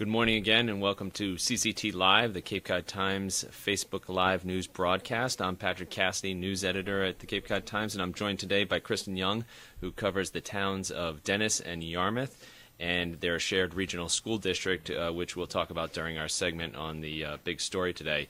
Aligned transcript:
Good 0.00 0.08
morning 0.08 0.36
again, 0.36 0.70
and 0.70 0.80
welcome 0.80 1.10
to 1.10 1.34
CCT 1.34 1.94
Live, 1.94 2.32
the 2.32 2.40
Cape 2.40 2.64
Cod 2.64 2.86
Times 2.86 3.44
Facebook 3.50 4.08
Live 4.08 4.46
news 4.46 4.66
broadcast. 4.66 5.42
I'm 5.42 5.56
Patrick 5.56 5.90
Cassidy, 5.90 6.32
news 6.32 6.64
editor 6.64 7.04
at 7.04 7.18
the 7.18 7.26
Cape 7.26 7.46
Cod 7.46 7.66
Times, 7.66 7.94
and 7.94 8.00
I'm 8.00 8.14
joined 8.14 8.38
today 8.38 8.64
by 8.64 8.78
Kristen 8.78 9.18
Young, 9.18 9.44
who 9.82 9.92
covers 9.92 10.30
the 10.30 10.40
towns 10.40 10.90
of 10.90 11.22
Dennis 11.22 11.60
and 11.60 11.84
Yarmouth 11.84 12.46
and 12.78 13.20
their 13.20 13.38
shared 13.38 13.74
regional 13.74 14.08
school 14.08 14.38
district, 14.38 14.88
uh, 14.88 15.10
which 15.10 15.36
we'll 15.36 15.46
talk 15.46 15.68
about 15.68 15.92
during 15.92 16.16
our 16.16 16.28
segment 16.28 16.76
on 16.76 17.02
the 17.02 17.22
uh, 17.22 17.36
big 17.44 17.60
story 17.60 17.92
today. 17.92 18.26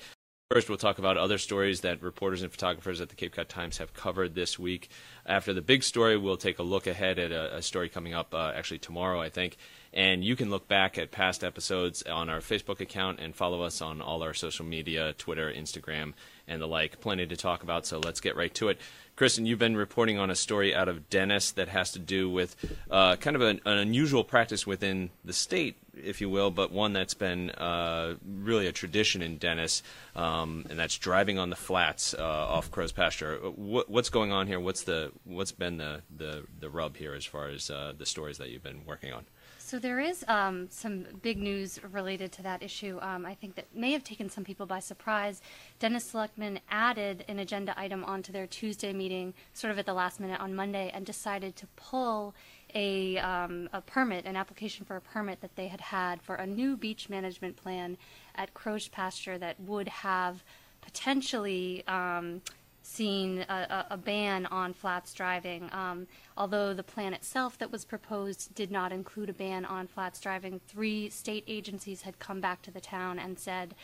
First, 0.53 0.69
we'll 0.69 0.79
talk 0.79 0.99
about 0.99 1.17
other 1.17 1.39
stories 1.39 1.83
that 1.83 2.03
reporters 2.03 2.43
and 2.43 2.51
photographers 2.51 3.01
at 3.01 3.09
the 3.09 3.15
Cape 3.15 3.37
Cod 3.37 3.49
Times 3.49 3.79
have 3.79 3.95
covered 3.95 4.35
this 4.35 4.59
week. 4.59 4.91
After 5.25 5.55
the 5.55 5.63
big 5.63 5.85
story, 5.85 6.17
we'll 6.17 6.37
take 6.37 6.59
a 6.59 6.65
look 6.65 6.89
ahead 6.89 7.21
at 7.21 7.31
a, 7.31 7.59
a 7.59 7.63
story 7.63 7.89
coming 7.89 8.15
up 8.15 8.35
uh, 8.35 8.51
actually 8.53 8.81
tomorrow, 8.81 9.21
I 9.21 9.29
think. 9.29 9.59
And 9.93 10.25
you 10.25 10.35
can 10.35 10.51
look 10.51 10.67
back 10.67 10.99
at 10.99 11.13
past 11.13 11.45
episodes 11.45 12.03
on 12.03 12.29
our 12.29 12.41
Facebook 12.41 12.81
account 12.81 13.21
and 13.21 13.33
follow 13.33 13.63
us 13.63 13.81
on 13.81 14.01
all 14.01 14.25
our 14.25 14.35
social 14.35 14.65
media 14.65 15.13
Twitter, 15.13 15.53
Instagram, 15.53 16.15
and 16.51 16.61
the 16.61 16.67
like. 16.67 17.01
Plenty 17.01 17.27
to 17.27 17.37
talk 17.37 17.63
about, 17.63 17.87
so 17.87 17.99
let's 17.99 18.21
get 18.21 18.37
right 18.37 18.53
to 18.55 18.69
it. 18.69 18.79
Kristen, 19.17 19.45
you've 19.45 19.59
been 19.59 19.77
reporting 19.77 20.19
on 20.19 20.31
a 20.31 20.35
story 20.35 20.75
out 20.75 20.89
of 20.89 21.11
Dennis 21.11 21.51
that 21.53 21.69
has 21.69 21.93
to 21.93 21.99
do 21.99 22.31
with 22.31 22.57
uh, 22.91 23.17
kind 23.17 23.37
of 23.37 23.43
an, 23.43 23.61
an, 23.67 23.77
unusual 23.77 24.25
practice 24.25 24.67
within 24.67 25.11
the 25.25 25.35
state, 25.35 25.77
if 25.95 26.23
you 26.23 26.31
will, 26.31 26.51
but 26.51 26.73
one 26.73 26.95
that's 26.95 27.13
been 27.13 27.51
uh, 27.51 28.15
really 28.25 28.67
a 28.67 28.73
tradition 28.73 29.21
in 29.21 29.37
Dennis, 29.37 29.83
um, 30.17 30.65
and 30.71 30.79
that's 30.79 30.97
driving 30.97 31.39
on 31.39 31.51
the 31.51 31.57
flats 31.57 32.15
uh, 32.15 32.23
off 32.23 32.71
Crow's 32.71 32.93
pasture. 32.93 33.37
What, 33.37 33.91
what's 33.91 34.09
going 34.09 34.33
on 34.33 34.47
here? 34.47 34.59
What's 34.59 34.85
the 34.85 35.13
what's 35.25 35.53
been 35.53 35.77
the 35.77 36.01
the, 36.17 36.45
the 36.59 36.71
rub 36.71 36.97
here 36.97 37.13
as 37.13 37.27
far 37.27 37.49
as 37.49 37.69
uh, 37.69 37.93
the 37.97 38.07
stories 38.07 38.39
that 38.39 38.49
you've 38.49 38.63
been 38.63 38.87
working 38.87 39.13
on? 39.13 39.27
So 39.71 39.79
there 39.79 40.01
is 40.01 40.25
um, 40.27 40.67
some 40.69 41.07
big 41.23 41.39
news 41.39 41.79
related 41.93 42.33
to 42.33 42.43
that 42.43 42.61
issue. 42.61 42.99
Um, 43.01 43.25
I 43.25 43.35
think 43.35 43.55
that 43.55 43.67
may 43.73 43.93
have 43.93 44.03
taken 44.03 44.29
some 44.29 44.43
people 44.43 44.67
by 44.67 44.81
surprise. 44.81 45.43
Dennis 45.79 46.05
Selectman 46.07 46.59
added 46.73 47.25
an 47.29 47.39
agenda 47.39 47.73
item 47.79 48.03
onto 48.03 48.33
their 48.33 48.49
Tuesday 48.49 48.93
meeting, 48.93 49.33
sort 49.55 49.71
of 49.71 49.79
at 49.79 49.87
the 49.87 49.95
last 49.95 50.19
minute 50.19 50.41
on 50.41 50.57
Monday, 50.57 50.91
and 50.93 51.07
decided 51.07 51.55
to 51.55 51.69
pull 51.77 52.35
a, 52.75 53.19
um, 53.19 53.69
a 53.73 53.81
permit, 53.81 54.25
an 54.25 54.35
application 54.35 54.85
for 54.85 54.97
a 54.97 55.01
permit 55.01 55.41
that 55.41 55.55
they 55.55 55.69
had 55.69 55.81
had 55.81 56.21
for 56.21 56.35
a 56.35 56.49
new 56.49 56.77
beach 56.77 57.09
management 57.09 57.57
plan 57.57 57.97
at 58.35 58.53
Crow's 58.55 58.89
Pasture 58.89 59.39
that 59.39 59.61
would 59.61 59.87
have 59.87 60.43
potentially 60.81 61.87
um, 61.87 62.43
seen 62.91 63.45
a, 63.49 63.87
a, 63.91 63.97
ban 63.97 64.47
on 64.47 64.73
flats 64.73 65.15
driving. 65.15 65.71
Um, 65.73 66.09
although 66.37 66.75
the 66.75 66.83
plan 66.83 67.15
itself 67.15 67.57
that 67.59 67.71
was 67.71 67.85
proposed 67.85 68.55
did 68.55 68.71
not 68.71 68.93
include 68.93 69.31
a 69.31 69.33
ban 69.33 69.65
on 69.65 69.87
flats 69.87 70.21
driving, 70.21 70.61
three 70.67 71.09
state 71.09 71.45
agencies 71.47 72.03
had 72.03 72.19
come 72.19 72.41
back 72.41 72.63
to 72.63 72.71
the 72.71 72.81
town 72.81 73.19
and 73.19 73.39
said 73.39 73.75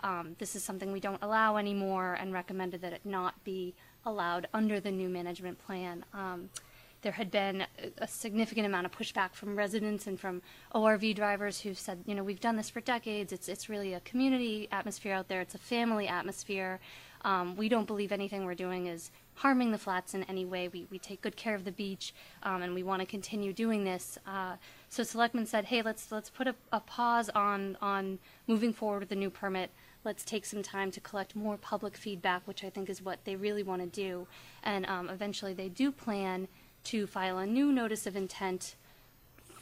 um, 0.00 0.34
this 0.38 0.56
is 0.56 0.64
something 0.64 0.90
we 0.90 1.00
don't 1.00 1.22
allow 1.22 1.56
anymore 1.56 2.18
and 2.20 2.32
recommended 2.32 2.82
that 2.82 2.92
it 2.92 3.02
not 3.04 3.42
be 3.44 3.74
allowed 4.04 4.48
under 4.52 4.80
the 4.80 4.90
new 4.90 5.08
management 5.08 5.64
plan. 5.64 6.04
Um, 6.12 6.50
there 7.02 7.12
had 7.12 7.30
been 7.30 7.64
a 7.98 8.08
significant 8.08 8.66
amount 8.66 8.86
of 8.86 8.90
pushback 8.90 9.32
from 9.32 9.54
residents 9.54 10.08
and 10.08 10.18
from 10.18 10.42
ORV 10.74 11.14
drivers 11.14 11.60
who 11.60 11.72
said, 11.72 12.02
you 12.04 12.16
know, 12.16 12.24
we've 12.24 12.40
done 12.40 12.56
this 12.56 12.68
for 12.68 12.80
decades. 12.80 13.32
It's 13.32 13.48
it's 13.48 13.68
really 13.68 13.94
a 13.94 14.00
community 14.00 14.66
atmosphere 14.72 15.14
out 15.14 15.28
there. 15.28 15.40
It's 15.40 15.54
a 15.54 15.58
family 15.58 16.08
atmosphere. 16.08 16.80
Um, 17.26 17.56
we 17.56 17.68
don't 17.68 17.88
believe 17.88 18.12
anything 18.12 18.44
we're 18.44 18.54
doing 18.54 18.86
is 18.86 19.10
harming 19.34 19.72
the 19.72 19.78
flats 19.78 20.14
in 20.14 20.22
any 20.24 20.44
way. 20.44 20.68
We, 20.68 20.86
we 20.92 20.98
take 21.00 21.20
good 21.20 21.36
care 21.36 21.56
of 21.56 21.64
the 21.64 21.72
beach, 21.72 22.14
um, 22.44 22.62
and 22.62 22.72
we 22.72 22.84
want 22.84 23.00
to 23.00 23.06
continue 23.06 23.52
doing 23.52 23.82
this. 23.82 24.16
Uh, 24.24 24.54
so 24.88 25.02
Selectman 25.02 25.44
said, 25.44 25.64
hey, 25.64 25.82
let's 25.82 26.12
let's 26.12 26.30
put 26.30 26.46
a, 26.46 26.54
a, 26.72 26.78
pause 26.78 27.28
on 27.30 27.76
on 27.82 28.20
moving 28.46 28.72
forward 28.72 29.00
with 29.00 29.08
the 29.08 29.16
new 29.16 29.28
permit. 29.28 29.70
Let's 30.04 30.24
take 30.24 30.46
some 30.46 30.62
time 30.62 30.92
to 30.92 31.00
collect 31.00 31.34
more 31.34 31.56
public 31.56 31.96
feedback, 31.96 32.42
which 32.46 32.62
I 32.62 32.70
think 32.70 32.88
is 32.88 33.02
what 33.02 33.18
they 33.24 33.34
really 33.34 33.64
want 33.64 33.82
to 33.82 33.88
do. 33.88 34.28
And 34.62 34.86
um, 34.86 35.10
eventually, 35.10 35.52
they 35.52 35.68
do 35.68 35.90
plan 35.90 36.46
to 36.84 37.08
file 37.08 37.38
a 37.38 37.46
new 37.46 37.72
notice 37.72 38.06
of 38.06 38.14
intent 38.14 38.76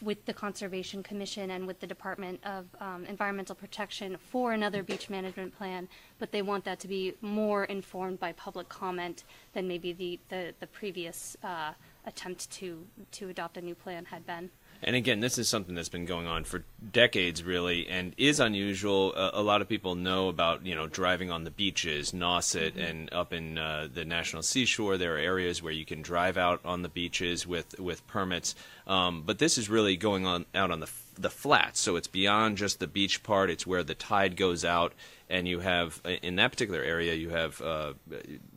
with 0.04 0.24
the 0.26 0.32
Conservation 0.32 1.02
Commission 1.02 1.50
and 1.50 1.66
with 1.66 1.80
the 1.80 1.86
Department 1.86 2.40
of 2.44 2.66
um, 2.80 3.04
Environmental 3.06 3.54
Protection 3.54 4.16
for 4.18 4.52
another 4.52 4.82
beach 4.82 5.08
management 5.08 5.56
plan, 5.56 5.88
but 6.18 6.30
they 6.32 6.42
want 6.42 6.64
that 6.64 6.78
to 6.80 6.88
be 6.88 7.14
more 7.20 7.64
informed 7.64 8.20
by 8.20 8.32
public 8.32 8.68
comment 8.68 9.24
than 9.54 9.66
maybe 9.66 9.92
the, 9.92 10.18
the, 10.28 10.54
the 10.60 10.66
previous 10.66 11.36
uh, 11.42 11.72
attempt 12.06 12.50
to, 12.50 12.86
to 13.12 13.28
adopt 13.28 13.56
a 13.56 13.62
new 13.62 13.74
plan 13.74 14.04
had 14.04 14.26
been. 14.26 14.50
And 14.86 14.94
again, 14.94 15.20
this 15.20 15.38
is 15.38 15.48
something 15.48 15.74
that's 15.74 15.88
been 15.88 16.04
going 16.04 16.26
on 16.26 16.44
for 16.44 16.62
decades, 16.92 17.42
really, 17.42 17.88
and 17.88 18.12
is 18.18 18.38
unusual. 18.38 19.14
Uh, 19.16 19.30
a 19.32 19.42
lot 19.42 19.62
of 19.62 19.68
people 19.68 19.94
know 19.94 20.28
about, 20.28 20.66
you 20.66 20.74
know, 20.74 20.86
driving 20.86 21.30
on 21.30 21.44
the 21.44 21.50
beaches, 21.50 22.12
Nauset, 22.12 22.72
mm-hmm. 22.72 22.80
and 22.80 23.12
up 23.12 23.32
in 23.32 23.56
uh, 23.56 23.88
the 23.92 24.04
National 24.04 24.42
Seashore. 24.42 24.98
There 24.98 25.14
are 25.14 25.18
areas 25.18 25.62
where 25.62 25.72
you 25.72 25.86
can 25.86 26.02
drive 26.02 26.36
out 26.36 26.60
on 26.66 26.82
the 26.82 26.90
beaches 26.90 27.46
with 27.46 27.80
with 27.80 28.06
permits. 28.06 28.54
Um, 28.86 29.22
but 29.24 29.38
this 29.38 29.56
is 29.56 29.70
really 29.70 29.96
going 29.96 30.26
on 30.26 30.44
out 30.54 30.70
on 30.70 30.80
the 30.80 30.90
the 31.18 31.30
flats, 31.30 31.80
so 31.80 31.96
it's 31.96 32.08
beyond 32.08 32.58
just 32.58 32.78
the 32.78 32.86
beach 32.86 33.22
part. 33.22 33.48
It's 33.48 33.66
where 33.66 33.84
the 33.84 33.94
tide 33.94 34.36
goes 34.36 34.66
out, 34.66 34.92
and 35.30 35.48
you 35.48 35.60
have 35.60 36.02
in 36.04 36.36
that 36.36 36.50
particular 36.50 36.82
area 36.82 37.14
you 37.14 37.30
have 37.30 37.60
uh, 37.62 37.94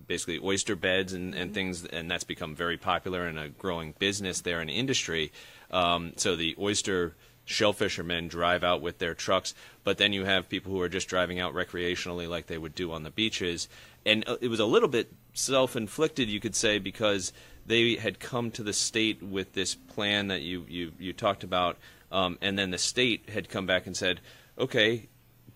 basically 0.08 0.40
oyster 0.44 0.76
beds 0.76 1.14
and, 1.14 1.34
and 1.34 1.46
mm-hmm. 1.46 1.54
things, 1.54 1.86
and 1.86 2.12
that's 2.12 2.24
become 2.26 2.54
very 2.56 2.78
popular 2.78 3.28
and 3.28 3.40
a 3.40 3.48
growing 3.48 3.94
business 3.98 4.42
there 4.42 4.62
in 4.62 4.68
industry. 4.68 5.32
Um, 5.72 6.14
so 6.16 6.36
the 6.36 6.56
oyster 6.60 7.16
shellfishermen 7.48 8.30
drive 8.30 8.64
out 8.64 8.82
with 8.82 9.00
their 9.00 9.14
trucks, 9.14 9.54
but 9.84 9.98
then 9.98 10.14
you 10.14 10.26
have 10.26 10.50
people 10.50 10.72
who 10.72 10.82
are 10.82 10.90
just 10.90 11.08
driving 11.08 11.40
out 11.40 11.54
recreationally 11.54 12.28
like 12.28 12.48
they 12.48 12.58
would 12.58 12.76
do 12.76 12.92
on 12.92 13.04
the 13.04 13.10
beaches. 13.10 13.70
And 14.06 14.28
uh, 14.28 14.38
it 14.42 14.50
was 14.50 14.60
a 14.60 14.66
little 14.66 14.90
bit 14.90 15.12
self 15.34 15.76
inflicted, 15.76 16.30
you 16.30 16.40
could 16.40 16.56
say, 16.56 16.78
because 16.80 17.32
they 17.66 17.96
had 17.96 18.20
come 18.20 18.52
to 18.52 18.64
the 18.64 18.74
state 18.74 19.24
with 19.24 19.54
this 19.54 19.76
plan 19.76 20.28
that 20.28 20.42
you, 20.42 20.66
you, 20.68 20.92
you 21.00 21.14
talked 21.14 21.44
about, 21.44 21.78
um, 22.12 22.38
and 22.42 22.58
then 22.58 22.72
the 22.72 22.78
state 22.78 23.30
had 23.30 23.50
come 23.50 23.66
back 23.66 23.88
and 23.88 23.96
said, 23.96 24.20
okay, 24.58 25.08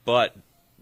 but 0.06 0.36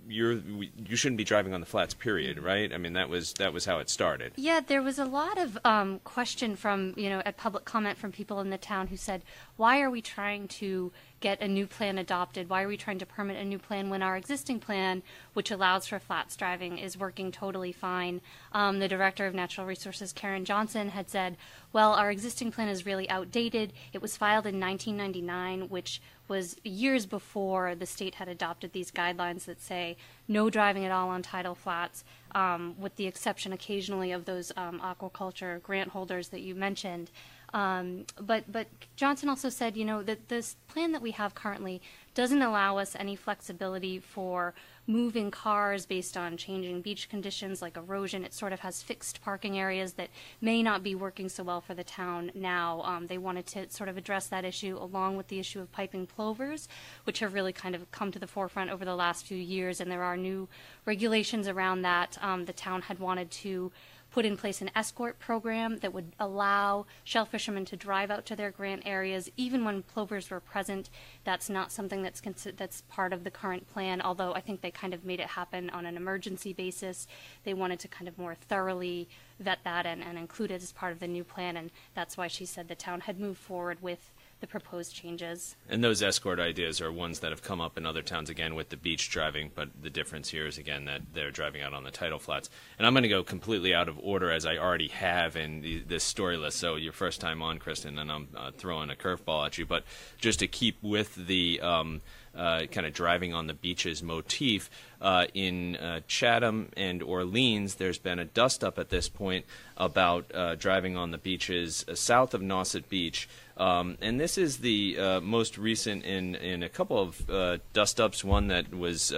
you're 0.10 0.34
you 0.34 0.96
shouldn't 0.96 1.18
be 1.18 1.24
driving 1.24 1.54
on 1.54 1.60
the 1.60 1.66
flats 1.66 1.94
period 1.94 2.42
right? 2.42 2.74
I 2.74 2.78
mean 2.78 2.94
that 2.94 3.10
was 3.10 3.34
that 3.34 3.54
was 3.54 3.66
how 3.66 3.80
it 3.80 3.90
started. 3.90 4.34
Yeah 4.36 4.60
there 4.60 4.82
was 4.82 5.00
a 5.00 5.06
lot 5.06 5.38
of 5.38 5.58
um, 5.64 6.00
question 6.04 6.56
from 6.56 6.94
you 6.98 7.10
know 7.10 7.22
at 7.26 7.38
public 7.38 7.66
comment 7.66 7.98
from 7.98 8.12
people 8.12 8.40
in 8.42 8.50
the 8.50 8.58
town 8.58 8.88
who 8.88 8.98
said 8.98 9.24
why 9.56 9.82
are 9.82 9.90
we 9.90 10.02
trying 10.02 10.48
to 10.48 10.92
get 11.20 11.42
a 11.42 11.48
new 11.48 11.68
plan 11.68 11.98
adopted? 11.98 12.50
Why 12.50 12.64
are 12.64 12.68
we 12.68 12.78
trying 12.78 13.00
to 13.00 13.06
permit 13.06 13.38
a 13.38 13.46
new 13.46 13.60
plan 13.60 13.90
when 13.90 14.02
our 14.02 14.18
existing 14.18 14.60
plan, 14.60 15.04
which 15.34 15.52
allows 15.52 15.88
for 15.88 16.00
flats 16.00 16.36
driving, 16.36 16.78
is 16.78 16.98
working 16.98 17.32
totally 17.32 17.72
fine? 17.72 18.22
Um, 18.52 18.80
the 18.80 18.88
director 18.88 19.26
of 19.26 19.34
natural 19.34 19.68
resources, 19.68 20.14
Karen 20.14 20.46
Johnson, 20.46 20.90
had 20.90 21.10
said, 21.10 21.38
well, 21.72 21.94
our 21.94 22.10
existing 22.12 22.52
plan 22.52 22.70
is 22.70 22.86
really 22.86 23.10
outdated. 23.10 23.74
It 23.94 24.02
was 24.02 24.18
filed 24.18 24.46
in 24.46 24.60
1999, 24.60 25.70
which 25.70 26.02
was 26.28 26.56
years 26.64 27.06
before 27.06 27.76
the 27.76 27.86
state 27.86 28.16
had 28.16 28.28
adopted 28.28 28.72
these 28.72 28.92
guidelines 28.92 29.46
that 29.46 29.62
say 29.62 29.98
no 30.28 30.50
driving 30.50 30.86
at 30.86 30.92
all 30.92 31.10
on 31.10 31.24
tidal 31.24 31.56
flats, 31.56 32.04
um, 32.36 32.76
with 32.80 32.96
the 32.96 33.08
exception 33.08 33.52
occasionally 33.52 34.12
of 34.12 34.26
those 34.26 34.52
um, 34.56 34.80
aquaculture 34.80 35.62
grant 35.64 35.90
holders 35.90 36.30
that 36.30 36.42
you 36.42 36.54
mentioned. 36.54 37.10
Um, 37.54 38.06
but 38.20 38.52
but 38.52 38.68
Johnson 38.96 39.30
also 39.30 39.50
said, 39.50 39.76
you 39.76 39.86
know, 39.86 40.04
that 40.04 40.30
this 40.30 40.56
plan 40.68 40.92
that 40.92 41.02
we 41.02 41.12
have 41.12 41.36
currently 41.36 41.82
doesn't 42.14 42.42
allow 42.42 42.78
us 42.78 42.96
any 42.98 43.16
flexibility 43.16 44.00
for 44.00 44.54
moving 44.86 45.30
cars 45.30 45.86
based 45.86 46.18
on 46.18 46.36
changing 46.36 46.82
beach 46.82 47.08
conditions 47.08 47.62
like 47.62 47.78
erosion. 47.78 48.26
It 48.26 48.34
sort 48.34 48.54
of 48.54 48.60
has 48.62 48.82
fixed 48.82 49.22
parking 49.22 49.60
areas 49.60 49.94
that 49.94 50.10
may 50.42 50.64
not 50.64 50.82
be 50.82 50.96
working 50.96 51.30
so 51.30 51.44
well 51.44 51.62
for 51.62 51.76
the 51.76 51.84
town 51.84 52.32
now. 52.34 52.82
Um, 52.82 53.06
they 53.08 53.20
wanted 53.20 53.46
to 53.48 53.70
sort 53.70 53.88
of 53.88 53.98
address 53.98 54.28
that 54.28 54.46
issue 54.46 54.78
along 54.78 55.16
with 55.16 55.28
the 55.28 55.40
issue 55.40 55.62
of 55.62 55.72
piping 55.72 56.08
plovers, 56.08 56.68
which 57.04 57.20
have 57.20 57.36
really 57.36 57.54
kind 57.54 57.76
of 57.76 57.90
come 57.92 58.12
to 58.12 58.20
the 58.20 58.28
forefront 58.28 58.72
over 58.72 58.84
the 58.84 58.96
last 58.96 59.26
few 59.26 59.38
years, 59.38 59.80
and 59.80 59.92
there 59.92 60.04
are 60.04 60.18
new 60.18 60.48
regulations 60.86 61.48
around 61.48 61.84
that. 61.84 62.18
Um, 62.22 62.46
the 62.46 62.54
town 62.54 62.82
had 62.82 63.00
wanted 63.00 63.30
to 63.32 63.72
put 64.12 64.26
in 64.26 64.38
place 64.38 64.62
an 64.62 64.72
escort 64.76 65.20
program 65.20 65.78
that 65.78 65.94
would 65.94 66.14
allow 66.20 66.86
shell 67.04 67.26
fishermen 67.26 67.66
to 67.66 67.76
drive 67.76 68.10
out 68.10 68.26
to 68.26 68.36
their 68.36 68.52
grant 68.52 68.84
areas 68.86 69.30
even 69.38 69.64
when 69.64 69.84
plovers 69.84 70.30
were 70.30 70.40
present. 70.40 70.90
That's 71.24 71.50
not 71.50 71.72
something 71.72 72.02
that's 72.02 72.22
that's 72.58 72.82
part 72.90 73.14
of 73.14 73.24
the 73.24 73.32
current 73.32 73.68
plan, 73.68 74.02
although 74.02 74.34
I 74.34 74.42
think 74.42 74.62
they 74.62 74.72
kind 74.72 74.94
of 74.94 75.06
made 75.06 75.20
it 75.20 75.28
happen 75.28 75.70
on 75.70 75.86
an 75.86 75.98
emergency 75.98 76.54
basis. 76.54 77.08
They 77.44 77.54
wanted 77.54 77.80
to 77.82 77.88
kind 77.88 78.08
of 78.08 78.18
more 78.18 78.36
thoroughly 78.36 79.08
vet 79.40 79.60
that 79.64 79.86
and, 79.86 80.04
and 80.04 80.18
include 80.18 80.52
it 80.52 80.62
as 80.62 80.72
part 80.72 80.92
of 80.92 81.00
the 81.00 81.08
new 81.08 81.24
plan, 81.24 81.56
and 81.58 81.72
that's 81.94 82.18
why 82.18 82.28
she 82.28 82.46
said 82.46 82.68
the 82.68 82.76
town 82.76 83.02
had 83.02 83.20
moved 83.20 83.40
forward 83.40 83.82
with 83.82 84.12
the 84.40 84.48
proposed 84.48 84.96
changes. 84.96 85.56
And 85.70 85.84
those 85.84 86.02
escort 86.02 86.40
ideas 86.40 86.80
are 86.80 86.92
ones 86.92 87.20
that 87.20 87.32
have 87.32 87.44
come 87.44 87.60
up 87.60 87.78
in 87.78 87.86
other 87.86 88.02
towns 88.02 88.30
again 88.30 88.56
with 88.56 88.70
the 88.70 88.78
beach 88.78 89.10
driving, 89.10 89.52
but 89.54 89.70
the 89.82 89.90
difference 89.90 90.30
here 90.30 90.48
is 90.48 90.58
again 90.58 90.86
that 90.86 91.02
they're 91.14 91.32
driving 91.32 91.62
out 91.62 91.74
on 91.74 91.84
the 91.84 91.92
tidal 91.92 92.20
flats. 92.20 92.50
And 92.78 92.88
I'm 92.88 92.94
going 92.94 93.04
to 93.04 93.10
go 93.10 93.24
completely 93.24 93.74
out 93.74 93.90
of 93.90 94.00
order 94.02 94.32
as 94.32 94.46
I 94.46 94.58
already 94.58 94.88
have 94.90 95.36
in 95.36 95.62
the, 95.62 95.80
this 95.80 96.04
story 96.04 96.38
list. 96.38 96.58
So 96.58 96.76
your 96.76 96.94
first 96.94 97.20
time 97.20 97.42
on, 97.42 97.60
Kristen, 97.60 98.00
and 98.00 98.12
I'm 98.12 98.30
uh, 98.36 98.52
throwing 98.52 98.90
a 98.90 98.96
curveball 98.96 99.46
at 99.46 99.58
you, 99.58 99.66
but 99.66 99.84
just 100.20 100.40
to 100.40 100.48
keep 100.48 100.78
with 100.82 101.16
the 101.16 101.60
um, 101.62 102.02
uh, 102.36 102.66
kind 102.72 102.86
of 102.86 102.94
driving 102.94 103.34
on 103.34 103.48
the 103.48 103.54
beaches 103.54 104.04
motif. 104.04 104.70
Uh, 105.02 105.26
in 105.34 105.78
uh, 105.78 106.02
Chatham 106.08 106.70
and 106.76 107.02
Orleans, 107.02 107.76
there's 107.76 107.98
been 107.98 108.20
a 108.20 108.26
dust 108.26 108.64
up 108.64 108.78
at 108.78 108.90
this 108.90 109.08
point 109.08 109.46
about 109.78 110.26
uh, 110.34 110.56
driving 110.56 110.98
on 110.98 111.12
the 111.12 111.18
beaches 111.18 111.86
uh, 111.88 111.96
south 111.96 112.34
of 112.34 112.42
Nauset 112.42 112.90
Beach. 112.90 113.30
Um, 113.56 113.98
and 114.02 114.20
this 114.20 114.38
is 114.38 114.58
the 114.58 114.98
uh, 115.00 115.22
most 115.22 115.58
recent 115.58 116.04
in, 116.06 116.36
in 116.36 116.64
a 116.64 116.70
couple 116.70 116.98
of 116.98 117.62
dust 117.74 118.00
ups, 118.00 118.24
one 118.24 118.48
that 118.48 118.74
was 118.74 119.12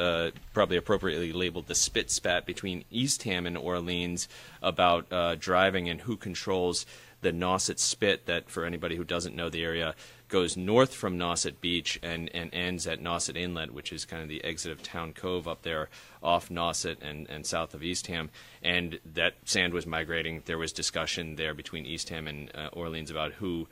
probably 0.54 0.78
appropriately 0.78 1.32
labeled 1.32 1.68
the 1.68 1.76
spit 1.76 2.10
spat 2.10 2.46
between 2.46 2.84
Eastham 2.90 3.46
and 3.46 3.58
Orleans 3.58 4.28
about 4.64 5.40
driving 5.40 5.90
and 5.90 6.02
who 6.02 6.18
controls 6.18 6.88
the 7.22 7.32
Nauset 7.32 7.80
Spit 7.80 8.26
that, 8.26 8.50
for 8.50 8.66
anybody 8.66 8.96
who 8.96 9.04
doesn't 9.04 9.36
know 9.36 9.50
the 9.50 9.64
area, 9.64 9.96
goes 10.28 10.56
north 10.56 10.94
from 10.94 11.18
Nauset 11.18 11.60
Beach 11.62 12.00
and, 12.02 12.30
and 12.34 12.54
ends 12.54 12.88
at 12.88 13.02
Nauset 13.02 13.36
Inlet, 13.36 13.74
which 13.74 13.92
is 13.92 14.06
kind 14.06 14.24
of 14.24 14.30
the 14.30 14.44
exit 14.44 14.72
of 14.72 14.82
Town 14.82 15.14
Cove 15.14 15.48
up 15.48 15.62
there 15.62 15.90
off 16.24 16.50
Nauset 16.50 16.98
and, 17.02 17.30
and 17.30 17.46
south 17.46 17.74
of 17.74 17.84
Eastham. 17.84 18.30
And 18.64 19.00
that 19.14 19.36
sand 19.46 19.74
was 19.74 19.86
migrating. 19.86 20.42
There 20.46 20.58
was 20.58 20.72
discussion 20.72 21.36
there 21.36 21.54
between 21.54 21.86
Eastham 21.86 22.28
and 22.28 22.50
uh, 22.56 22.70
Orleans 22.74 23.12
about 23.12 23.34
who 23.34 23.68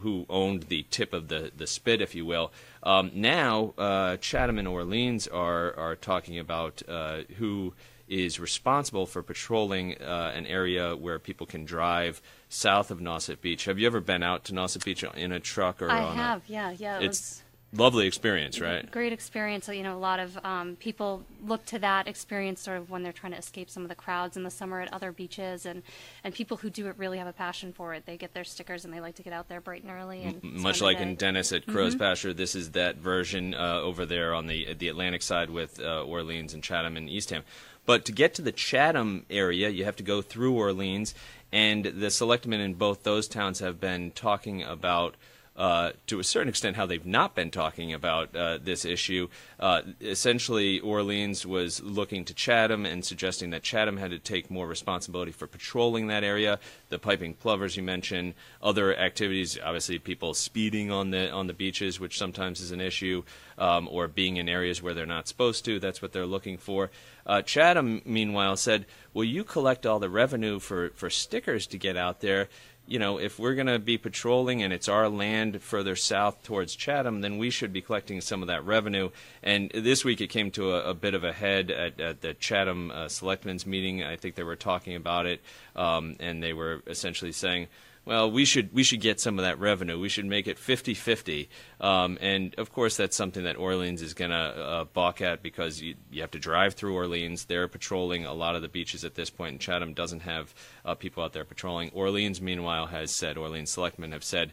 who 0.00 0.26
owned 0.28 0.64
the 0.64 0.84
tip 0.90 1.14
of 1.14 1.28
the, 1.28 1.50
the 1.56 1.66
spit, 1.66 2.02
if 2.02 2.14
you 2.14 2.26
will. 2.26 2.52
Um, 2.82 3.10
now, 3.14 3.72
uh, 3.78 4.18
Chatham 4.18 4.58
and 4.58 4.68
Orleans 4.68 5.26
are, 5.26 5.74
are 5.78 5.96
talking 5.96 6.38
about 6.38 6.82
uh, 6.86 7.22
who 7.38 7.72
is 8.12 8.38
responsible 8.38 9.06
for 9.06 9.22
patrolling 9.22 9.96
uh, 10.02 10.32
an 10.34 10.46
area 10.46 10.94
where 10.94 11.18
people 11.18 11.46
can 11.46 11.64
drive 11.64 12.20
south 12.50 12.90
of 12.90 12.98
Nauset 12.98 13.40
Beach. 13.40 13.64
Have 13.64 13.78
you 13.78 13.86
ever 13.86 14.00
been 14.00 14.22
out 14.22 14.44
to 14.44 14.52
Nauset 14.52 14.84
Beach 14.84 15.02
in 15.02 15.32
a 15.32 15.40
truck 15.40 15.80
or? 15.80 15.90
I 15.90 16.02
on 16.02 16.16
have, 16.16 16.42
a, 16.48 16.52
yeah, 16.52 16.70
yeah. 16.78 16.98
It 16.98 17.06
it's 17.06 17.42
lovely 17.74 18.06
experience, 18.06 18.60
right? 18.60 18.90
Great 18.90 19.12
experience. 19.12 19.68
You 19.68 19.82
know, 19.82 19.96
a 19.96 19.98
lot 19.98 20.20
of 20.20 20.38
um, 20.44 20.76
people 20.76 21.24
look 21.44 21.64
to 21.66 21.78
that 21.78 22.06
experience 22.06 22.60
sort 22.60 22.78
of 22.78 22.90
when 22.90 23.02
they're 23.02 23.12
trying 23.12 23.32
to 23.32 23.38
escape 23.38 23.70
some 23.70 23.82
of 23.82 23.88
the 23.88 23.94
crowds 23.94 24.36
in 24.36 24.42
the 24.42 24.50
summer 24.50 24.80
at 24.80 24.92
other 24.92 25.12
beaches, 25.12 25.66
and 25.66 25.82
and 26.22 26.34
people 26.34 26.58
who 26.58 26.70
do 26.70 26.88
it 26.88 26.94
really 26.98 27.18
have 27.18 27.26
a 27.26 27.32
passion 27.32 27.72
for 27.72 27.94
it. 27.94 28.06
They 28.06 28.16
get 28.16 28.34
their 28.34 28.44
stickers 28.44 28.84
and 28.84 28.92
they 28.92 29.00
like 29.00 29.16
to 29.16 29.22
get 29.22 29.32
out 29.32 29.48
there 29.48 29.60
bright 29.60 29.82
and 29.82 29.92
early. 29.92 30.22
And 30.22 30.40
M- 30.44 30.62
much 30.62 30.80
like 30.80 30.98
in 30.98 31.14
Dennis 31.16 31.52
at 31.52 31.66
Crow's 31.66 31.94
mm-hmm. 31.94 32.02
Pasture, 32.02 32.32
this 32.32 32.54
is 32.54 32.72
that 32.72 32.96
version 32.96 33.54
uh, 33.54 33.80
over 33.80 34.06
there 34.06 34.34
on 34.34 34.46
the 34.46 34.74
the 34.74 34.88
Atlantic 34.88 35.22
side 35.22 35.50
with 35.50 35.80
uh, 35.80 36.04
Orleans 36.04 36.54
and 36.54 36.62
Chatham 36.62 36.96
and 36.96 37.08
Eastham. 37.08 37.42
But 37.84 38.04
to 38.04 38.12
get 38.12 38.34
to 38.34 38.42
the 38.42 38.52
Chatham 38.52 39.26
area, 39.28 39.68
you 39.68 39.84
have 39.84 39.96
to 39.96 40.04
go 40.04 40.22
through 40.22 40.54
Orleans, 40.54 41.14
and 41.50 41.84
the 41.84 42.10
selectmen 42.10 42.60
in 42.60 42.74
both 42.74 43.02
those 43.02 43.26
towns 43.26 43.58
have 43.58 43.80
been 43.80 44.12
talking 44.12 44.62
about 44.62 45.16
uh, 45.54 45.92
to 46.06 46.18
a 46.18 46.24
certain 46.24 46.48
extent, 46.48 46.76
how 46.76 46.86
they've 46.86 47.04
not 47.04 47.34
been 47.34 47.50
talking 47.50 47.92
about 47.92 48.34
uh, 48.34 48.58
this 48.62 48.84
issue. 48.84 49.28
Uh, 49.60 49.82
essentially, 50.00 50.80
Orleans 50.80 51.44
was 51.44 51.82
looking 51.82 52.24
to 52.24 52.34
Chatham 52.34 52.86
and 52.86 53.04
suggesting 53.04 53.50
that 53.50 53.62
Chatham 53.62 53.98
had 53.98 54.10
to 54.12 54.18
take 54.18 54.50
more 54.50 54.66
responsibility 54.66 55.30
for 55.30 55.46
patrolling 55.46 56.06
that 56.06 56.24
area. 56.24 56.58
The 56.88 56.98
piping 56.98 57.34
plovers 57.34 57.76
you 57.76 57.82
mentioned, 57.82 58.32
other 58.62 58.96
activities, 58.96 59.58
obviously 59.62 59.98
people 59.98 60.32
speeding 60.32 60.90
on 60.90 61.10
the 61.10 61.30
on 61.30 61.48
the 61.48 61.52
beaches, 61.52 62.00
which 62.00 62.16
sometimes 62.16 62.60
is 62.60 62.72
an 62.72 62.80
issue, 62.80 63.22
um, 63.58 63.88
or 63.90 64.08
being 64.08 64.38
in 64.38 64.48
areas 64.48 64.82
where 64.82 64.94
they're 64.94 65.04
not 65.04 65.28
supposed 65.28 65.66
to. 65.66 65.78
That's 65.78 66.00
what 66.00 66.12
they're 66.12 66.26
looking 66.26 66.56
for. 66.56 66.90
Uh, 67.26 67.42
Chatham, 67.42 68.00
meanwhile, 68.06 68.56
said, 68.56 68.86
"Well, 69.12 69.24
you 69.24 69.44
collect 69.44 69.84
all 69.84 69.98
the 69.98 70.08
revenue 70.08 70.58
for 70.58 70.90
for 70.94 71.10
stickers 71.10 71.66
to 71.68 71.78
get 71.78 71.96
out 71.96 72.20
there." 72.20 72.48
You 72.86 72.98
know, 72.98 73.18
if 73.18 73.38
we're 73.38 73.54
going 73.54 73.68
to 73.68 73.78
be 73.78 73.96
patrolling 73.96 74.62
and 74.62 74.72
it's 74.72 74.88
our 74.88 75.08
land 75.08 75.62
further 75.62 75.96
south 75.96 76.42
towards 76.42 76.74
Chatham, 76.74 77.20
then 77.20 77.38
we 77.38 77.50
should 77.50 77.72
be 77.72 77.80
collecting 77.80 78.20
some 78.20 78.42
of 78.42 78.48
that 78.48 78.64
revenue. 78.64 79.10
And 79.42 79.70
this 79.70 80.04
week 80.04 80.20
it 80.20 80.28
came 80.28 80.50
to 80.52 80.72
a, 80.72 80.90
a 80.90 80.94
bit 80.94 81.14
of 81.14 81.24
a 81.24 81.32
head 81.32 81.70
at, 81.70 82.00
at 82.00 82.20
the 82.20 82.34
Chatham 82.34 82.90
uh, 82.90 83.08
Selectmen's 83.08 83.66
meeting. 83.66 84.02
I 84.02 84.16
think 84.16 84.34
they 84.34 84.42
were 84.42 84.56
talking 84.56 84.96
about 84.96 85.26
it, 85.26 85.40
um, 85.76 86.16
and 86.20 86.42
they 86.42 86.52
were 86.52 86.82
essentially 86.86 87.32
saying, 87.32 87.68
well, 88.04 88.30
we 88.30 88.44
should 88.44 88.72
we 88.72 88.82
should 88.82 89.00
get 89.00 89.20
some 89.20 89.38
of 89.38 89.44
that 89.44 89.60
revenue. 89.60 89.98
We 89.98 90.08
should 90.08 90.24
make 90.24 90.48
it 90.48 90.56
50-50. 90.56 91.48
Um, 91.80 92.18
and 92.20 92.54
of 92.58 92.72
course, 92.72 92.96
that's 92.96 93.16
something 93.16 93.44
that 93.44 93.56
Orleans 93.56 94.02
is 94.02 94.12
going 94.12 94.32
to 94.32 94.36
uh, 94.36 94.84
balk 94.84 95.20
at 95.20 95.42
because 95.42 95.80
you, 95.80 95.94
you 96.10 96.20
have 96.20 96.32
to 96.32 96.38
drive 96.40 96.74
through 96.74 96.94
Orleans. 96.94 97.44
They're 97.44 97.68
patrolling 97.68 98.26
a 98.26 98.34
lot 98.34 98.56
of 98.56 98.62
the 98.62 98.68
beaches 98.68 99.04
at 99.04 99.14
this 99.14 99.30
point, 99.30 99.52
and 99.52 99.60
Chatham 99.60 99.94
doesn't 99.94 100.22
have 100.22 100.52
uh, 100.84 100.94
people 100.94 101.22
out 101.22 101.32
there 101.32 101.44
patrolling. 101.44 101.90
Orleans, 101.90 102.40
meanwhile, 102.40 102.86
has 102.86 103.12
said 103.12 103.36
Orleans 103.36 103.70
selectmen 103.70 104.12
have 104.12 104.24
said. 104.24 104.52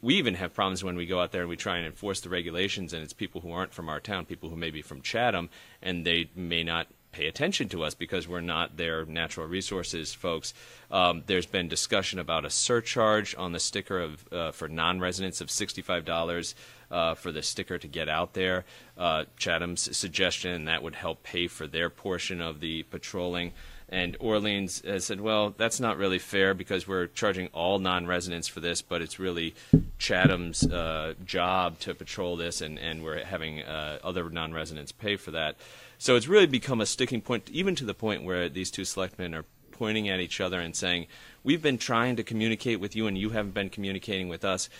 We 0.00 0.16
even 0.16 0.34
have 0.34 0.54
problems 0.54 0.82
when 0.82 0.96
we 0.96 1.06
go 1.06 1.20
out 1.20 1.30
there 1.30 1.42
and 1.42 1.50
we 1.50 1.56
try 1.56 1.76
and 1.76 1.86
enforce 1.86 2.20
the 2.20 2.28
regulations, 2.28 2.92
and 2.92 3.02
it's 3.02 3.12
people 3.12 3.42
who 3.42 3.52
aren't 3.52 3.72
from 3.72 3.88
our 3.88 4.00
town, 4.00 4.24
people 4.24 4.48
who 4.48 4.56
may 4.56 4.70
be 4.70 4.82
from 4.82 5.02
Chatham, 5.02 5.50
and 5.80 6.04
they 6.04 6.30
may 6.34 6.64
not 6.64 6.88
pay 7.12 7.26
attention 7.26 7.68
to 7.70 7.82
us 7.82 7.94
because 7.94 8.28
we're 8.28 8.40
not 8.40 8.76
their 8.76 9.04
natural 9.04 9.46
resources 9.46 10.12
folks. 10.12 10.54
Um, 10.90 11.22
there's 11.26 11.46
been 11.46 11.68
discussion 11.68 12.18
about 12.18 12.44
a 12.44 12.50
surcharge 12.50 13.34
on 13.36 13.52
the 13.52 13.60
sticker 13.60 14.00
of 14.00 14.32
uh, 14.32 14.52
for 14.52 14.68
non-residents 14.68 15.40
of 15.40 15.50
sixty-five 15.50 16.04
dollars 16.04 16.54
uh, 16.90 17.14
for 17.14 17.32
the 17.32 17.42
sticker 17.42 17.78
to 17.78 17.88
get 17.88 18.08
out 18.08 18.34
there. 18.34 18.64
Uh, 18.96 19.24
Chatham's 19.36 19.96
suggestion 19.96 20.64
that 20.66 20.82
would 20.82 20.94
help 20.94 21.22
pay 21.22 21.48
for 21.48 21.66
their 21.66 21.90
portion 21.90 22.40
of 22.40 22.60
the 22.60 22.82
patrolling. 22.84 23.52
And 23.90 24.18
Orleans 24.20 24.82
has 24.84 25.06
said, 25.06 25.20
well, 25.20 25.54
that's 25.56 25.80
not 25.80 25.96
really 25.96 26.18
fair 26.18 26.52
because 26.52 26.86
we're 26.86 27.06
charging 27.06 27.48
all 27.48 27.78
non 27.78 28.06
residents 28.06 28.46
for 28.46 28.60
this, 28.60 28.82
but 28.82 29.00
it's 29.00 29.18
really 29.18 29.54
Chatham's 29.98 30.62
uh, 30.66 31.14
job 31.24 31.78
to 31.80 31.94
patrol 31.94 32.36
this, 32.36 32.60
and, 32.60 32.78
and 32.78 33.02
we're 33.02 33.24
having 33.24 33.62
uh, 33.62 33.98
other 34.04 34.28
non 34.28 34.52
residents 34.52 34.92
pay 34.92 35.16
for 35.16 35.30
that. 35.30 35.56
So 35.98 36.14
it's 36.14 36.28
really 36.28 36.46
become 36.46 36.80
a 36.80 36.86
sticking 36.86 37.20
point, 37.20 37.50
even 37.50 37.74
to 37.74 37.84
the 37.84 37.92
point 37.92 38.22
where 38.22 38.48
these 38.48 38.70
two 38.70 38.84
selectmen 38.84 39.34
are 39.34 39.44
pointing 39.72 40.08
at 40.08 40.20
each 40.20 40.40
other 40.40 40.60
and 40.60 40.74
saying, 40.74 41.06
We've 41.42 41.62
been 41.62 41.78
trying 41.78 42.14
to 42.16 42.22
communicate 42.22 42.78
with 42.78 42.94
you, 42.94 43.08
and 43.08 43.18
you 43.18 43.30
haven't 43.30 43.54
been 43.54 43.68
communicating 43.68 44.28
with 44.28 44.44
us. 44.44 44.70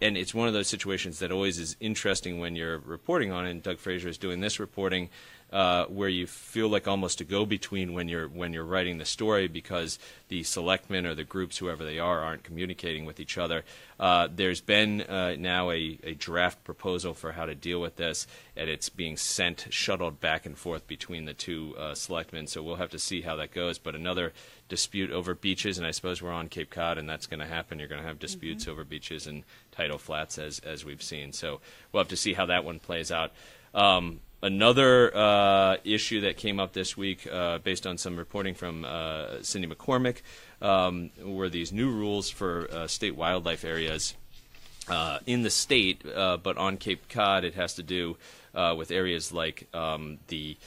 And 0.00 0.16
it's 0.16 0.34
one 0.34 0.48
of 0.48 0.54
those 0.54 0.68
situations 0.68 1.20
that 1.20 1.32
always 1.32 1.58
is 1.58 1.76
interesting 1.80 2.38
when 2.38 2.56
you're 2.56 2.78
reporting 2.78 3.32
on 3.32 3.46
it. 3.46 3.50
And 3.50 3.62
Doug 3.62 3.78
Fraser 3.78 4.08
is 4.08 4.18
doing 4.18 4.40
this 4.40 4.60
reporting 4.60 5.08
uh, 5.52 5.84
where 5.86 6.08
you 6.08 6.26
feel 6.26 6.68
like 6.68 6.88
almost 6.88 7.20
a 7.20 7.24
go-between 7.24 7.92
when 7.92 8.08
you're 8.08 8.28
when 8.28 8.52
you're 8.52 8.64
writing 8.64 8.98
the 8.98 9.04
story 9.04 9.46
because 9.46 9.98
the 10.28 10.42
selectmen 10.42 11.06
or 11.06 11.14
the 11.14 11.24
groups, 11.24 11.58
whoever 11.58 11.84
they 11.84 12.00
are, 12.00 12.20
aren't 12.20 12.42
communicating 12.42 13.04
with 13.04 13.20
each 13.20 13.38
other. 13.38 13.64
Uh, 13.98 14.28
there's 14.34 14.60
been 14.60 15.02
uh, 15.02 15.36
now 15.38 15.70
a, 15.70 15.98
a 16.02 16.14
draft 16.14 16.64
proposal 16.64 17.14
for 17.14 17.32
how 17.32 17.46
to 17.46 17.54
deal 17.54 17.80
with 17.80 17.94
this, 17.94 18.26
and 18.56 18.68
it's 18.68 18.88
being 18.88 19.16
sent 19.16 19.68
shuttled 19.70 20.20
back 20.20 20.46
and 20.46 20.58
forth 20.58 20.86
between 20.88 21.26
the 21.26 21.34
two 21.34 21.74
uh, 21.78 21.94
selectmen. 21.94 22.48
So 22.48 22.62
we'll 22.62 22.76
have 22.76 22.90
to 22.90 22.98
see 22.98 23.22
how 23.22 23.36
that 23.36 23.52
goes. 23.52 23.78
But 23.78 23.94
another 23.94 24.32
dispute 24.68 25.12
over 25.12 25.34
beaches, 25.34 25.78
and 25.78 25.86
I 25.86 25.92
suppose 25.92 26.20
we're 26.20 26.32
on 26.32 26.48
Cape 26.48 26.70
Cod, 26.70 26.98
and 26.98 27.08
that's 27.08 27.26
going 27.28 27.40
to 27.40 27.46
happen. 27.46 27.78
You're 27.78 27.88
going 27.88 28.02
to 28.02 28.08
have 28.08 28.18
disputes 28.18 28.64
mm-hmm. 28.64 28.72
over 28.72 28.84
beaches 28.84 29.28
and 29.28 29.44
tidal 29.70 29.98
flats, 29.98 30.38
as 30.38 30.58
as 30.58 30.84
we've 30.84 31.02
seen. 31.02 31.32
So 31.32 31.60
we'll 31.92 32.02
have 32.02 32.08
to 32.08 32.16
see 32.16 32.32
how 32.32 32.46
that 32.46 32.64
one 32.64 32.80
plays 32.80 33.12
out. 33.12 33.30
Um, 33.72 34.20
Another 34.42 35.16
uh, 35.16 35.76
issue 35.82 36.20
that 36.20 36.36
came 36.36 36.60
up 36.60 36.74
this 36.74 36.94
week, 36.94 37.26
uh, 37.26 37.56
based 37.58 37.86
on 37.86 37.96
some 37.96 38.18
reporting 38.18 38.54
from 38.54 38.84
uh, 38.84 39.42
Cindy 39.42 39.66
McCormick, 39.66 40.18
um, 40.60 41.10
were 41.24 41.48
these 41.48 41.72
new 41.72 41.90
rules 41.90 42.28
for 42.28 42.68
uh, 42.70 42.86
state 42.86 43.16
wildlife 43.16 43.64
areas 43.64 44.14
uh, 44.88 45.20
in 45.26 45.42
the 45.42 45.48
state, 45.48 46.04
uh, 46.14 46.36
but 46.36 46.58
on 46.58 46.76
Cape 46.76 47.08
Cod, 47.08 47.44
it 47.44 47.54
has 47.54 47.74
to 47.74 47.82
do 47.82 48.16
with 48.76 48.90
areas 48.90 49.32
like 49.32 49.68
um, 49.74 50.18
the 50.28 50.58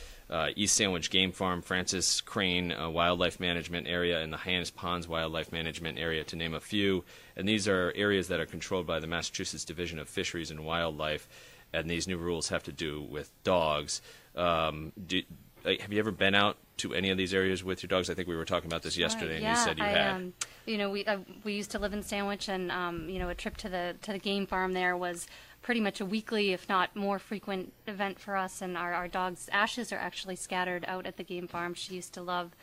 East 0.55 0.75
Sandwich 0.75 1.11
Game 1.11 1.31
Farm, 1.31 1.61
Francis 1.61 2.21
Crane 2.21 2.73
Wildlife 2.91 3.39
Management 3.39 3.87
Area, 3.87 4.19
and 4.21 4.33
the 4.33 4.37
Hyannis 4.37 4.71
Ponds 4.71 5.07
Wildlife 5.07 5.51
Management 5.51 5.99
Area, 5.99 6.23
to 6.23 6.35
name 6.35 6.55
a 6.55 6.59
few. 6.59 7.03
And 7.35 7.47
these 7.47 7.67
are 7.67 7.93
areas 7.95 8.27
that 8.29 8.39
are 8.39 8.45
controlled 8.47 8.87
by 8.87 8.99
the 8.99 9.07
Massachusetts 9.07 9.63
Division 9.63 9.99
of 9.99 10.09
Fisheries 10.09 10.51
and 10.51 10.65
Wildlife 10.65 11.27
and 11.73 11.89
these 11.89 12.07
new 12.07 12.17
rules 12.17 12.49
have 12.49 12.63
to 12.63 12.71
do 12.71 13.01
with 13.01 13.31
dogs. 13.43 14.01
Um, 14.35 14.93
do, 15.05 15.21
have 15.65 15.91
you 15.91 15.99
ever 15.99 16.11
been 16.11 16.35
out 16.35 16.57
to 16.77 16.93
any 16.93 17.09
of 17.09 17.17
these 17.17 17.33
areas 17.33 17.63
with 17.63 17.83
your 17.83 17.87
dogs? 17.87 18.09
I 18.09 18.13
think 18.13 18.27
we 18.27 18.35
were 18.35 18.45
talking 18.45 18.67
about 18.67 18.83
this 18.83 18.97
yesterday, 18.97 19.35
and 19.35 19.43
yeah, 19.43 19.51
you 19.51 19.63
said 19.63 19.77
you 19.77 19.83
I, 19.83 19.87
had. 19.87 20.11
Um, 20.11 20.33
you 20.65 20.77
know, 20.77 20.89
we 20.89 21.05
uh, 21.05 21.17
we 21.43 21.53
used 21.53 21.71
to 21.71 21.79
live 21.79 21.93
in 21.93 22.03
Sandwich, 22.03 22.47
and 22.47 22.71
um, 22.71 23.09
you 23.09 23.19
know, 23.19 23.29
a 23.29 23.35
trip 23.35 23.57
to 23.57 23.69
the 23.69 23.95
to 24.01 24.13
the 24.13 24.19
game 24.19 24.45
farm 24.45 24.73
there 24.73 24.95
was 24.95 25.27
pretty 25.61 25.81
much 25.81 25.99
a 25.99 26.05
weekly, 26.05 26.53
if 26.53 26.69
not 26.69 26.95
more 26.95 27.19
frequent, 27.19 27.73
event 27.87 28.19
for 28.19 28.35
us. 28.35 28.61
And 28.61 28.77
our 28.77 28.93
our 28.93 29.07
dog's 29.07 29.49
ashes 29.51 29.91
are 29.91 29.97
actually 29.97 30.35
scattered 30.35 30.85
out 30.87 31.05
at 31.05 31.17
the 31.17 31.23
game 31.23 31.47
farm. 31.47 31.73
She 31.73 31.95
used 31.95 32.13
to 32.13 32.21
love 32.21 32.55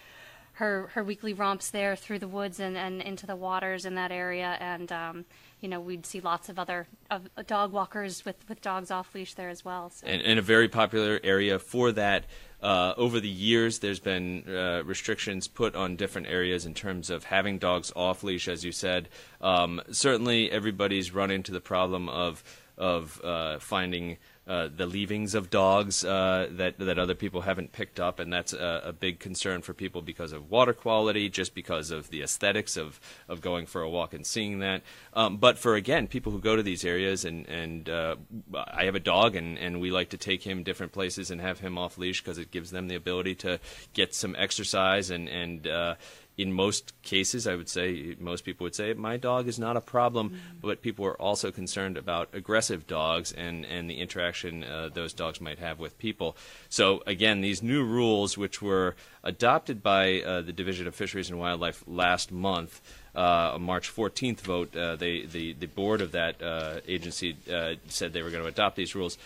her 0.55 0.89
her 0.95 1.05
weekly 1.05 1.35
romps 1.35 1.71
there 1.71 1.95
through 1.97 2.19
the 2.19 2.29
woods 2.29 2.61
and, 2.61 2.77
and 2.77 3.03
into 3.03 3.27
the 3.27 3.37
waters 3.37 3.85
in 3.85 3.95
that 3.97 4.11
area, 4.11 4.57
and 4.61 4.91
um, 4.91 5.25
you 5.61 5.69
know, 5.69 5.81
we'd 5.81 6.05
see 6.05 6.21
lots 6.21 6.49
of 6.49 6.59
other 6.59 6.87
of 7.11 7.29
dog 7.47 7.73
walkers 7.73 8.25
with 8.25 8.37
with 8.49 8.61
dogs 8.61 8.91
off 8.91 9.15
leash 9.15 9.35
there 9.35 9.49
as 9.49 9.65
well. 9.65 9.91
So. 9.91 10.07
and, 10.07 10.23
and 10.23 10.39
a 10.39 10.43
very 10.43 10.69
popular 10.69 11.21
area 11.25 11.59
for 11.59 11.93
that. 11.93 12.25
Uh, 12.63 12.95
over 12.97 13.21
the 13.21 13.29
years, 13.29 13.81
there's 13.81 14.01
been 14.01 14.43
uh, 14.49 14.83
restrictions 14.85 15.47
put 15.47 15.77
on 15.77 15.95
different 15.95 16.27
areas 16.27 16.65
in 16.65 16.73
terms 16.73 17.11
of 17.11 17.25
having 17.25 17.59
dogs 17.59 17.93
off 17.95 18.23
leash, 18.23 18.49
as 18.49 18.65
you 18.65 18.73
said. 18.73 19.09
Um, 19.41 19.81
certainly, 19.91 20.51
everybody's 20.51 21.13
run 21.13 21.31
into 21.31 21.53
the 21.53 21.61
problem 21.61 22.09
of 22.09 22.43
of 22.79 23.21
uh, 23.25 23.59
finding 23.59 24.19
uh, 24.47 24.69
the 24.75 24.87
leavings 24.87 25.35
of 25.35 25.50
dogs 25.50 26.05
uh, 26.05 26.49
that 26.53 26.79
that 26.79 26.99
other 26.99 27.15
people 27.15 27.41
haven't 27.41 27.73
picked 27.73 27.99
up, 27.99 28.21
and 28.21 28.33
that's 28.33 28.53
a, 28.53 28.83
a, 28.85 28.93
big 28.93 29.19
concern 29.19 29.61
for 29.61 29.75
people 29.75 30.03
because 30.03 30.33
of 30.33 30.49
water 30.50 30.73
quality, 30.73 31.29
just 31.29 31.53
because 31.53 31.91
of 31.91 32.11
the 32.11 32.23
aesthetics 32.23 32.76
of, 32.76 33.00
of 33.29 33.41
going 33.41 33.67
for 33.67 33.83
a 33.83 33.91
walk 33.91 34.15
and 34.15 34.25
seeing 34.25 34.61
that. 34.61 34.83
Um, 35.15 35.38
but 35.38 35.59
for 35.59 35.75
again, 35.75 36.07
people 36.07 36.31
who 36.31 36.38
go 36.38 36.55
to 36.55 36.62
these 36.62 36.85
areas, 36.85 37.25
and 37.25 37.49
and 37.49 37.88
uh, 37.88 38.17
I 38.55 38.85
have 38.85 38.95
a 38.95 39.00
dog, 39.00 39.35
and, 39.35 39.59
and 39.59 39.81
we 39.81 39.91
like 39.91 40.11
to 40.11 40.17
take 40.17 40.45
him 40.45 40.62
different 40.62 40.93
places 40.93 41.33
and 41.33 41.41
have 41.41 41.59
him 41.59 41.76
off 41.76 41.99
leash 41.99 42.23
because 42.23 42.38
it 42.38 42.53
gives 42.53 42.71
them 42.71 42.87
the 42.87 42.95
ability 42.95 43.35
to 43.37 43.59
get 43.95 44.15
some 44.15 44.37
exercise 44.38 45.11
and 45.11 45.29
and 45.29 45.67
uh, 45.67 45.97
in 46.37 46.52
most 46.52 46.93
cases, 47.02 47.47
I 47.47 47.55
would 47.55 47.69
say, 47.69 48.14
most 48.21 48.45
people 48.45 48.64
would 48.64 48.75
say, 48.75 48.93
my 48.93 49.16
dog 49.16 49.49
is 49.49 49.59
not 49.59 49.76
a 49.76 49.81
problem, 49.81 50.31
mm-hmm. 50.31 50.59
but 50.61 50.83
people 50.83 51.07
are 51.07 51.21
also 51.21 51.50
concerned 51.50 51.97
about 51.97 52.28
aggressive 52.35 52.87
dogs 52.87 53.33
and, 53.33 53.64
and 53.64 53.88
the 53.88 54.00
interaction 54.00 54.62
uh, 54.62 54.90
those 54.93 55.14
dogs 55.14 55.40
might 55.40 55.59
have 55.59 55.78
with 55.78 55.99
people. 55.99 56.37
So, 56.69 57.02
again, 57.07 57.40
these 57.40 57.62
new 57.62 57.85
rules, 57.85 58.37
which 58.37 58.61
were 58.61 58.97
adopted 59.25 59.83
by 59.83 60.21
uh, 60.21 60.43
the 60.43 60.52
Division 60.52 60.87
of 60.87 60.95
Fisheries 60.95 61.31
and 61.31 61.38
Wildlife 61.38 61.83
last 61.87 62.31
month, 62.31 62.83
uh, 63.14 63.52
a 63.55 63.59
March 63.59 63.95
14th 63.95 64.40
vote, 64.40 64.76
uh, 64.76 64.97
they, 64.97 65.25
the, 65.25 65.55
the 65.55 65.66
board 65.66 66.02
of 66.02 66.12
that 66.12 66.43
uh, 66.43 66.81
agency 66.87 67.35
uh, 67.50 67.75
said 67.88 68.12
they 68.12 68.23
were 68.23 68.31
going 68.31 68.43
to 68.43 68.49
adopt 68.49 68.76
these 68.76 68.95
rules 68.95 69.16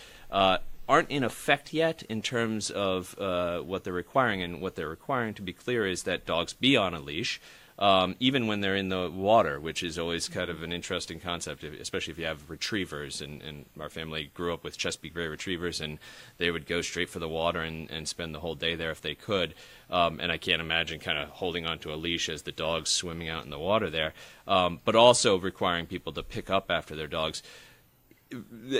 aren't 0.91 1.09
in 1.09 1.23
effect 1.23 1.71
yet 1.71 2.03
in 2.09 2.21
terms 2.21 2.69
of 2.69 3.17
uh, 3.17 3.59
what 3.61 3.85
they're 3.85 3.93
requiring. 3.93 4.41
And 4.41 4.59
what 4.59 4.75
they're 4.75 4.89
requiring, 4.89 5.33
to 5.35 5.41
be 5.41 5.53
clear, 5.53 5.87
is 5.87 6.03
that 6.03 6.25
dogs 6.25 6.51
be 6.51 6.75
on 6.75 6.93
a 6.93 6.99
leash. 6.99 7.39
Um, 7.79 8.17
even 8.19 8.45
when 8.45 8.59
they're 8.59 8.75
in 8.75 8.89
the 8.89 9.09
water, 9.09 9.57
which 9.57 9.83
is 9.83 9.97
always 9.97 10.27
kind 10.27 10.49
of 10.49 10.61
an 10.63 10.73
interesting 10.73 11.21
concept, 11.21 11.63
especially 11.63 12.11
if 12.11 12.19
you 12.19 12.25
have 12.25 12.49
retrievers. 12.49 13.21
And, 13.21 13.41
and 13.41 13.65
our 13.79 13.89
family 13.89 14.31
grew 14.33 14.53
up 14.53 14.65
with 14.65 14.77
Chesapeake 14.77 15.13
Bay 15.13 15.27
retrievers, 15.27 15.79
and 15.79 15.97
they 16.37 16.51
would 16.51 16.65
go 16.65 16.81
straight 16.81 17.09
for 17.09 17.19
the 17.19 17.29
water 17.29 17.61
and, 17.61 17.89
and 17.89 18.05
spend 18.05 18.35
the 18.35 18.41
whole 18.41 18.55
day 18.55 18.75
there 18.75 18.91
if 18.91 19.01
they 19.01 19.15
could. 19.15 19.55
Um, 19.89 20.19
and 20.19 20.29
I 20.29 20.37
can't 20.37 20.61
imagine 20.61 20.99
kind 20.99 21.17
of 21.17 21.29
holding 21.29 21.65
onto 21.65 21.93
a 21.93 21.95
leash 21.95 22.27
as 22.27 22.41
the 22.41 22.51
dog's 22.51 22.89
swimming 22.89 23.29
out 23.29 23.45
in 23.45 23.49
the 23.49 23.57
water 23.57 23.89
there, 23.89 24.13
um, 24.45 24.81
but 24.83 24.95
also 24.95 25.39
requiring 25.39 25.85
people 25.85 26.11
to 26.11 26.21
pick 26.21 26.49
up 26.49 26.69
after 26.69 26.97
their 26.97 27.07
dogs. 27.07 27.41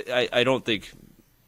I, 0.08 0.28
I 0.30 0.44
don't 0.44 0.64
think 0.64 0.92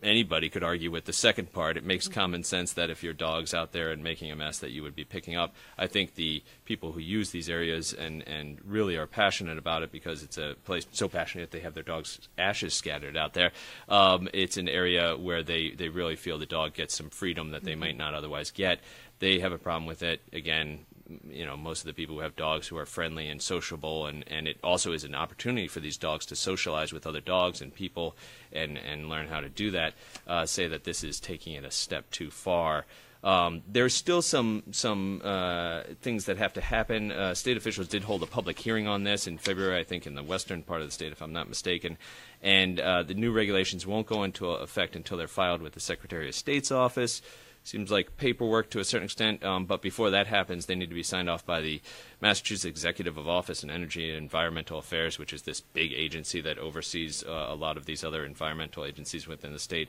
anybody 0.05 0.49
could 0.49 0.63
argue 0.63 0.91
with 0.91 1.07
the 1.07 1.13
second 1.13 1.53
part. 1.53 1.77
It 1.77 1.85
makes 1.85 2.07
common 2.07 2.45
sense 2.45 2.75
that 2.75 2.91
if 2.91 3.03
your 3.03 3.13
dog's 3.13 3.55
out 3.55 3.73
there 3.73 3.91
and 3.91 4.05
making 4.05 4.31
a 4.31 4.37
mess, 4.37 4.59
that 4.59 4.71
you 4.71 4.83
would 4.83 4.95
be 4.95 5.05
picking 5.05 5.37
up. 5.37 5.55
I 5.79 5.87
think 5.87 6.15
the 6.15 6.43
people 6.65 6.93
who 6.93 7.01
use 7.01 7.31
these 7.31 7.49
areas 7.49 7.93
and, 7.93 8.27
and 8.29 8.59
really 8.65 8.97
are 8.97 9.07
passionate 9.07 9.59
about 9.59 9.83
it 9.83 9.91
because 9.91 10.23
it's 10.23 10.39
a 10.39 10.55
place 10.65 10.87
so 10.93 11.09
passionate 11.09 11.51
they 11.51 11.61
have 11.61 11.75
their 11.75 11.83
dog's 11.83 12.21
ashes 12.39 12.75
scattered 12.75 13.17
out 13.17 13.35
there. 13.35 13.53
Um, 13.89 14.29
it's 14.33 14.57
an 14.57 14.69
area 14.69 15.17
where 15.17 15.43
they, 15.43 15.71
they 15.71 15.89
really 15.89 16.17
feel 16.17 16.39
the 16.39 16.47
dog 16.47 16.75
gets 16.75 16.95
some 16.95 17.11
freedom 17.11 17.51
that 17.51 17.65
they 17.65 17.73
mm-hmm. 17.73 17.81
might 17.81 17.97
not 17.97 18.15
otherwise 18.15 18.51
get. 18.51 18.81
They 19.19 19.39
have 19.41 19.53
a 19.53 19.59
problem 19.59 19.87
with 19.87 20.03
it. 20.03 20.21
Again, 20.33 20.81
you 21.29 21.45
know 21.45 21.57
most 21.57 21.81
of 21.81 21.87
the 21.87 21.93
people 21.93 22.17
who 22.17 22.23
have 22.23 22.37
dogs 22.37 22.69
who 22.69 22.77
are 22.77 22.87
friendly 22.87 23.29
and 23.29 23.43
sociable 23.43 24.07
and 24.07 24.25
and 24.29 24.49
it 24.49 24.59
also 24.63 24.93
is 24.93 25.05
an 25.05 25.15
opportunity 25.15 25.69
for 25.69 25.81
these 25.81 25.97
dogs 25.97 26.27
to 26.27 26.37
socialize 26.37 26.93
with 26.93 27.07
other 27.07 27.21
dogs 27.21 27.61
and 27.61 27.75
people 27.75 28.17
and 28.53 28.79
and 28.79 29.09
learn 29.09 29.29
how 29.29 29.41
to 29.41 29.49
do 29.49 29.71
that 29.71 29.95
uh, 30.27 30.47
say 30.47 30.67
that 30.67 30.85
this 30.85 31.05
is 31.05 31.21
taking 31.21 31.55
it 31.55 31.65
a 31.65 31.71
step 31.71 32.11
too 32.11 32.31
far 32.31 32.85
um, 33.25 33.63
there's 33.67 33.95
still 33.95 34.21
some 34.21 34.65
some 34.71 35.23
uh, 35.25 35.85
things 36.03 36.27
that 36.27 36.37
have 36.37 36.53
to 36.53 36.61
happen. 36.61 37.11
Uh, 37.11 37.33
state 37.33 37.57
officials 37.57 37.89
did 37.89 38.05
hold 38.05 38.23
a 38.23 38.27
public 38.27 38.59
hearing 38.59 38.87
on 38.87 39.05
this 39.05 39.27
in 39.27 39.39
February, 39.39 39.81
I 39.81 39.83
think, 39.83 40.07
in 40.07 40.15
the 40.15 40.23
western 40.23 40.63
part 40.63 40.83
of 40.83 40.89
the 40.89 40.93
state, 40.93 41.11
if 41.11 41.23
I'm 41.23 41.33
not 41.33 41.49
mistaken. 41.49 41.97
And 42.43 42.79
uh, 42.79 43.03
the 43.03 43.15
new 43.15 43.33
regulations 43.33 43.87
won't 43.87 44.07
go 44.07 44.25
into 44.25 44.51
effect 44.51 44.95
until 44.95 45.17
they're 45.17 45.27
filed 45.27 45.63
with 45.63 45.73
the 45.73 45.81
Secretary 45.81 46.29
of 46.29 46.35
State's 46.35 46.71
office 46.71 47.23
seems 47.65 47.91
like 47.91 48.17
paperwork 48.19 48.71
to 48.71 48.79
a 48.79 48.85
certain 48.85 49.07
extent. 49.07 49.43
Um, 49.43 49.65
but 49.65 49.83
before 49.83 50.11
that 50.11 50.27
happens, 50.27 50.67
they 50.67 50.75
need 50.75 50.91
to 50.91 50.95
be 50.95 51.03
signed 51.03 51.31
off 51.31 51.45
by 51.45 51.63
the 51.63 51.81
Massachusetts 52.21 52.67
Executive 52.67 53.17
of 53.17 53.27
Office 53.27 53.63
and 53.63 53.73
Energy 53.73 54.11
and 54.11 54.19
Environmental 54.19 54.79
Affairs, 54.79 55.19
which 55.19 55.33
is 55.33 55.43
this 55.43 55.61
big 55.61 55.93
agency 55.93 56.41
that 56.43 56.59
oversees 56.59 57.25
uh, 57.25 57.47
a 57.49 57.55
lot 57.55 57.77
of 57.77 57.87
these 57.87 58.05
other 58.05 58.25
environmental 58.25 58.85
agencies 58.85 59.27
within 59.27 59.53
the 59.53 59.59
state, 59.59 59.89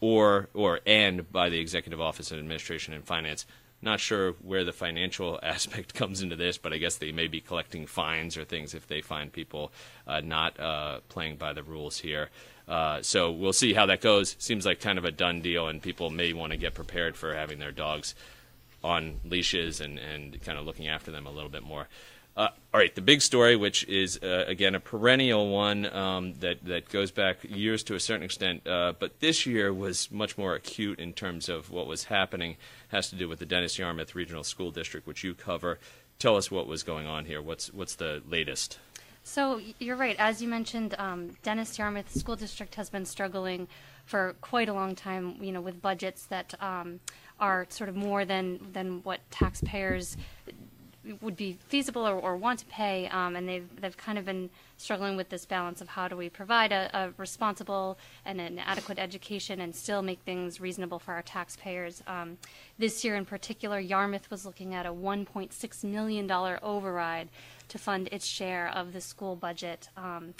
or 0.00 0.48
or 0.52 0.80
and 0.86 1.30
by 1.32 1.48
the 1.48 1.58
Executive 1.58 2.00
Office 2.00 2.30
of 2.30 2.38
Administration 2.38 2.92
and 2.92 3.04
Finance. 3.04 3.46
Not 3.80 4.00
sure 4.00 4.32
where 4.42 4.64
the 4.64 4.72
financial 4.72 5.38
aspect 5.42 5.94
comes 5.94 6.22
into 6.22 6.36
this, 6.36 6.58
but 6.58 6.72
I 6.72 6.78
guess 6.78 6.96
they 6.96 7.12
may 7.12 7.26
be 7.26 7.40
collecting 7.40 7.86
fines 7.86 8.36
or 8.36 8.44
things 8.44 8.74
if 8.74 8.86
they 8.86 9.00
find 9.00 9.32
people 9.32 9.72
uh, 10.06 10.20
not 10.20 10.60
uh, 10.60 11.00
playing 11.08 11.36
by 11.36 11.54
the 11.54 11.62
rules 11.62 11.98
here. 11.98 12.28
Uh, 12.66 13.02
so 13.02 13.30
we'll 13.30 13.52
see 13.52 13.74
how 13.74 13.86
that 13.86 14.00
goes. 14.00 14.36
Seems 14.38 14.64
like 14.64 14.80
kind 14.80 14.98
of 14.98 15.04
a 15.04 15.10
done 15.10 15.40
deal, 15.40 15.68
and 15.68 15.82
people 15.82 16.10
may 16.10 16.32
want 16.32 16.52
to 16.52 16.56
get 16.56 16.74
prepared 16.74 17.16
for 17.16 17.34
having 17.34 17.58
their 17.58 17.72
dogs 17.72 18.14
on 18.82 19.20
leashes 19.24 19.80
and, 19.80 19.98
and 19.98 20.42
kind 20.44 20.58
of 20.58 20.64
looking 20.64 20.88
after 20.88 21.10
them 21.10 21.26
a 21.26 21.30
little 21.30 21.50
bit 21.50 21.62
more. 21.62 21.88
Uh, 22.36 22.48
all 22.72 22.80
right, 22.80 22.94
the 22.96 23.00
big 23.00 23.22
story, 23.22 23.54
which 23.54 23.84
is 23.84 24.18
uh, 24.20 24.44
again 24.48 24.74
a 24.74 24.80
perennial 24.80 25.50
one 25.50 25.86
um, 25.94 26.34
that 26.40 26.64
that 26.64 26.88
goes 26.88 27.12
back 27.12 27.38
years 27.44 27.84
to 27.84 27.94
a 27.94 28.00
certain 28.00 28.24
extent, 28.24 28.66
uh, 28.66 28.92
but 28.98 29.20
this 29.20 29.46
year 29.46 29.72
was 29.72 30.10
much 30.10 30.36
more 30.36 30.54
acute 30.56 30.98
in 30.98 31.12
terms 31.12 31.48
of 31.48 31.70
what 31.70 31.86
was 31.86 32.04
happening. 32.04 32.56
Has 32.88 33.08
to 33.10 33.16
do 33.16 33.28
with 33.28 33.38
the 33.38 33.46
Dennis 33.46 33.78
Yarmouth 33.78 34.16
Regional 34.16 34.42
School 34.42 34.72
District, 34.72 35.06
which 35.06 35.22
you 35.22 35.34
cover. 35.34 35.78
Tell 36.18 36.36
us 36.36 36.50
what 36.50 36.66
was 36.66 36.82
going 36.82 37.06
on 37.06 37.24
here. 37.24 37.40
What's 37.40 37.72
what's 37.72 37.94
the 37.94 38.20
latest? 38.28 38.80
So 39.26 39.58
you're 39.78 39.96
right. 39.96 40.16
As 40.18 40.42
you 40.42 40.48
mentioned, 40.48 40.94
um, 40.98 41.30
Dennis 41.42 41.78
Yarmouth 41.78 42.14
School 42.14 42.36
District 42.36 42.74
has 42.74 42.90
been 42.90 43.06
struggling 43.06 43.68
for 44.04 44.36
quite 44.42 44.68
a 44.68 44.74
long 44.74 44.94
time. 44.94 45.42
You 45.42 45.50
know, 45.50 45.62
with 45.62 45.80
budgets 45.80 46.26
that 46.26 46.54
um, 46.62 47.00
are 47.40 47.66
sort 47.70 47.88
of 47.88 47.96
more 47.96 48.26
than 48.26 48.60
than 48.72 49.02
what 49.02 49.20
taxpayers 49.30 50.18
would 51.20 51.36
be 51.36 51.58
feasible 51.68 52.06
or, 52.06 52.14
or 52.14 52.36
want 52.36 52.58
to 52.60 52.66
pay, 52.66 53.08
um, 53.08 53.36
and 53.36 53.48
they've 53.48 53.68
they've 53.80 53.96
kind 53.96 54.18
of 54.18 54.24
been 54.24 54.50
struggling 54.76 55.16
with 55.16 55.28
this 55.28 55.46
balance 55.46 55.80
of 55.80 55.88
how 55.88 56.08
do 56.08 56.16
we 56.16 56.28
provide 56.28 56.72
a, 56.72 56.90
a, 56.92 57.10
responsible 57.16 57.96
and 58.24 58.40
an 58.40 58.58
adequate 58.58 58.98
education 58.98 59.60
and 59.60 59.74
still 59.74 60.02
make 60.02 60.20
things 60.20 60.60
reasonable 60.60 60.98
for 60.98 61.14
our 61.14 61.22
taxpayers. 61.22 62.02
Um, 62.06 62.38
this 62.78 63.04
year 63.04 63.14
in 63.14 63.24
particular, 63.24 63.78
Yarmouth 63.78 64.30
was 64.30 64.44
looking 64.44 64.74
at 64.74 64.86
a 64.86 64.92
1.6 64.92 65.84
million 65.84 66.26
dollar 66.26 66.58
override 66.62 67.28
to 67.68 67.78
fund 67.78 68.08
its 68.10 68.26
share 68.26 68.68
of 68.68 68.92
the 68.92 69.00
school 69.00 69.36
budget. 69.36 69.88
Um, 69.96 70.34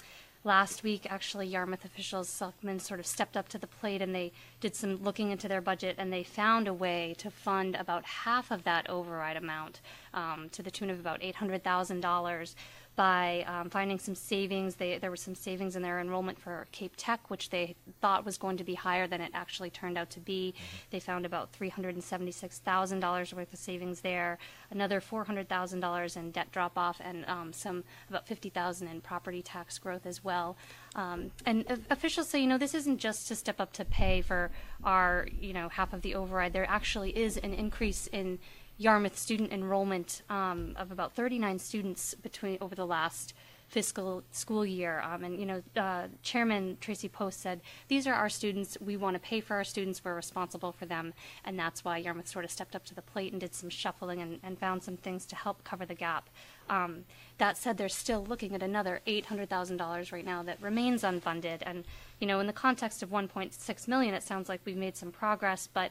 last 0.44 0.82
week, 0.82 1.06
actually, 1.10 1.46
Yarmouth 1.46 1.84
officials, 1.84 2.28
selectmen, 2.28 2.78
sort 2.78 3.00
of 3.00 3.06
stepped 3.06 3.36
up 3.36 3.48
to 3.48 3.58
the 3.58 3.66
plate 3.66 4.02
and 4.02 4.14
they 4.14 4.32
did 4.60 4.76
some 4.76 4.96
looking 5.02 5.30
into 5.30 5.48
their 5.48 5.60
budget 5.60 5.96
and 5.98 6.12
they 6.12 6.22
found 6.22 6.68
a 6.68 6.74
way 6.74 7.14
to 7.18 7.30
fund 7.30 7.74
about 7.74 8.04
half 8.04 8.50
of 8.50 8.64
that 8.64 8.88
override 8.88 9.36
amount 9.36 9.80
um, 10.12 10.48
to 10.52 10.62
the 10.62 10.70
tune 10.70 10.90
of 10.90 11.00
about 11.00 11.20
$800,000 11.20 12.54
by 12.96 13.44
um, 13.46 13.70
finding 13.70 13.98
some 13.98 14.14
savings. 14.14 14.76
They, 14.76 14.98
there 14.98 15.10
was 15.10 15.20
some 15.20 15.34
savings 15.34 15.76
in 15.76 15.82
their 15.82 16.00
enrollment 16.00 16.38
for 16.38 16.66
Cape 16.72 16.92
Tech, 16.96 17.28
which 17.28 17.50
they 17.50 17.74
thought 18.00 18.24
was 18.24 18.38
going 18.38 18.56
to 18.58 18.64
be 18.64 18.74
higher 18.74 19.06
than 19.06 19.20
it 19.20 19.32
actually 19.34 19.70
turned 19.70 19.98
out 19.98 20.10
to 20.10 20.20
be. 20.20 20.54
Mm-hmm. 20.56 20.76
They 20.90 21.00
found 21.00 21.26
about 21.26 21.52
$376,000 21.52 23.32
worth 23.32 23.52
of 23.52 23.58
savings 23.58 24.00
there, 24.00 24.38
another 24.70 25.00
$400,000 25.00 26.16
in 26.16 26.30
debt 26.30 26.52
drop 26.52 26.78
off, 26.78 27.00
and 27.02 27.24
um, 27.26 27.52
some 27.52 27.84
about 28.08 28.28
50000 28.28 28.88
in 28.88 29.00
property 29.00 29.42
tax 29.42 29.78
growth 29.78 30.06
as 30.06 30.22
well. 30.22 30.56
Um, 30.94 31.32
and 31.44 31.64
uh, 31.68 31.76
officials 31.90 32.28
say, 32.28 32.40
you 32.40 32.46
know, 32.46 32.58
this 32.58 32.74
isn't 32.74 32.98
just 32.98 33.26
to 33.28 33.34
step 33.34 33.60
up 33.60 33.72
to 33.74 33.84
pay 33.84 34.20
for 34.20 34.50
our, 34.84 35.26
you 35.40 35.52
know, 35.52 35.68
half 35.68 35.92
of 35.92 36.02
the 36.02 36.14
override. 36.14 36.52
There 36.52 36.68
actually 36.68 37.10
is 37.10 37.36
an 37.38 37.54
increase 37.54 38.06
in 38.06 38.38
Yarmouth 38.76 39.16
student 39.16 39.52
enrollment 39.52 40.23
um, 40.28 40.75
of 40.76 40.90
about 40.90 41.14
39 41.14 41.59
students 41.59 42.14
between 42.14 42.59
over 42.61 42.75
the 42.75 42.87
last 42.87 43.35
fiscal 43.69 44.23
school 44.31 44.64
year. 44.64 45.00
Um, 45.00 45.25
and 45.25 45.40
you 45.40 45.47
know, 45.47 45.62
uh, 45.76 46.07
Chairman 46.23 46.76
Tracy 46.81 47.09
Post 47.09 47.40
said 47.40 47.61
these 47.88 48.07
are 48.07 48.14
our 48.14 48.28
students. 48.28 48.76
We 48.81 48.97
want 48.97 49.14
to 49.14 49.21
pay 49.21 49.40
for 49.40 49.57
our 49.57 49.64
students. 49.64 50.04
We're 50.04 50.14
responsible 50.14 50.71
for 50.73 50.87
them, 50.87 51.12
and 51.45 51.59
that's 51.59 51.85
why 51.85 51.99
Yarmouth 51.99 52.28
sort 52.28 52.45
of 52.45 52.50
stepped 52.52 52.76
up 52.76 52.85
to 52.85 52.95
the 52.95 53.02
plate 53.02 53.33
and 53.33 53.40
did 53.40 53.54
some 53.54 53.71
shuffling 53.71 54.21
and, 54.21 54.38
and 54.43 54.59
found 54.59 54.83
some 54.83 54.97
things 54.97 55.26
to 55.26 55.37
help 55.37 55.64
cover 55.64 55.85
the 55.85 55.95
gap. 55.95 56.31
Um, 56.71 57.04
that 57.38 57.57
said, 57.57 57.76
they're 57.76 57.88
still 57.88 58.25
looking 58.25 58.54
at 58.54 58.62
another 58.62 59.00
$800,000 59.07 60.12
right 60.12 60.25
now 60.25 60.43
that 60.45 60.62
remains 60.62 61.02
unfunded. 61.02 61.59
And, 61.62 61.85
you 62.21 62.28
know, 62.28 62.38
in 62.38 62.47
the 62.47 62.52
context 62.52 63.02
of 63.02 63.11
1.6 63.11 63.88
million, 63.88 64.14
it 64.14 64.23
sounds 64.23 64.49
like 64.49 64.61
we've 64.64 64.76
made 64.76 64.97
some 64.97 65.11
progress, 65.11 65.69
but 65.73 65.90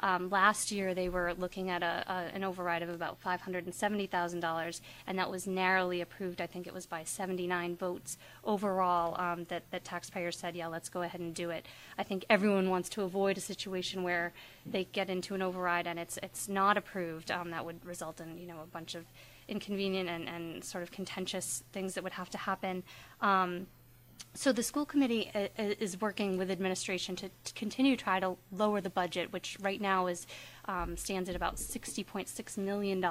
um, 0.00 0.30
last 0.30 0.70
year 0.70 0.94
they 0.94 1.08
were 1.08 1.34
looking 1.34 1.70
at 1.70 1.82
a, 1.82 2.04
a, 2.06 2.34
an 2.34 2.44
override 2.44 2.82
of 2.82 2.88
about 2.88 3.22
$570,000, 3.22 4.80
and 5.06 5.18
that 5.18 5.30
was 5.30 5.46
narrowly 5.46 6.00
approved. 6.00 6.40
I 6.40 6.46
think 6.46 6.66
it 6.66 6.74
was 6.74 6.86
by 6.86 7.04
79 7.04 7.76
votes 7.76 8.18
overall 8.44 9.20
um, 9.20 9.44
that, 9.48 9.64
that 9.70 9.84
taxpayers 9.84 10.38
said, 10.38 10.54
yeah, 10.54 10.66
let's 10.66 10.88
go 10.88 11.02
ahead 11.02 11.20
and 11.20 11.34
do 11.34 11.50
it. 11.50 11.66
I 11.98 12.02
think 12.02 12.24
everyone 12.28 12.70
wants 12.70 12.88
to 12.90 13.02
avoid 13.02 13.38
a 13.38 13.40
situation 13.40 14.02
where 14.02 14.32
they 14.66 14.84
get 14.84 15.10
into 15.10 15.34
an 15.34 15.42
override 15.42 15.86
and 15.86 15.98
it's, 15.98 16.18
it's 16.22 16.48
not 16.48 16.76
approved. 16.76 17.30
Um, 17.30 17.50
that 17.50 17.64
would 17.64 17.84
result 17.84 18.20
in, 18.20 18.38
you 18.38 18.46
know, 18.46 18.60
a 18.62 18.66
bunch 18.66 18.94
of 18.94 19.04
inconvenient 19.48 20.08
and, 20.08 20.28
and 20.28 20.64
sort 20.64 20.82
of 20.82 20.90
contentious 20.90 21.62
things 21.72 21.94
that 21.94 22.02
would 22.02 22.12
have 22.12 22.30
to 22.30 22.38
happen. 22.38 22.82
Um, 23.20 23.66
so 24.36 24.52
the 24.52 24.64
school 24.64 24.84
committee 24.84 25.30
uh, 25.32 25.46
uh, 25.58 25.74
is 25.78 26.00
working 26.00 26.36
with 26.36 26.50
administration 26.50 27.14
to, 27.16 27.30
continue 27.54 27.96
to 27.96 28.02
try 28.02 28.18
to 28.18 28.36
lower 28.50 28.80
the 28.80 28.90
budget, 28.90 29.32
which 29.32 29.56
right 29.60 29.80
now 29.80 30.08
is 30.08 30.26
um, 30.64 30.96
stands 30.96 31.28
at 31.28 31.36
about 31.36 31.56
$60.6 31.56 32.58
million. 32.58 33.04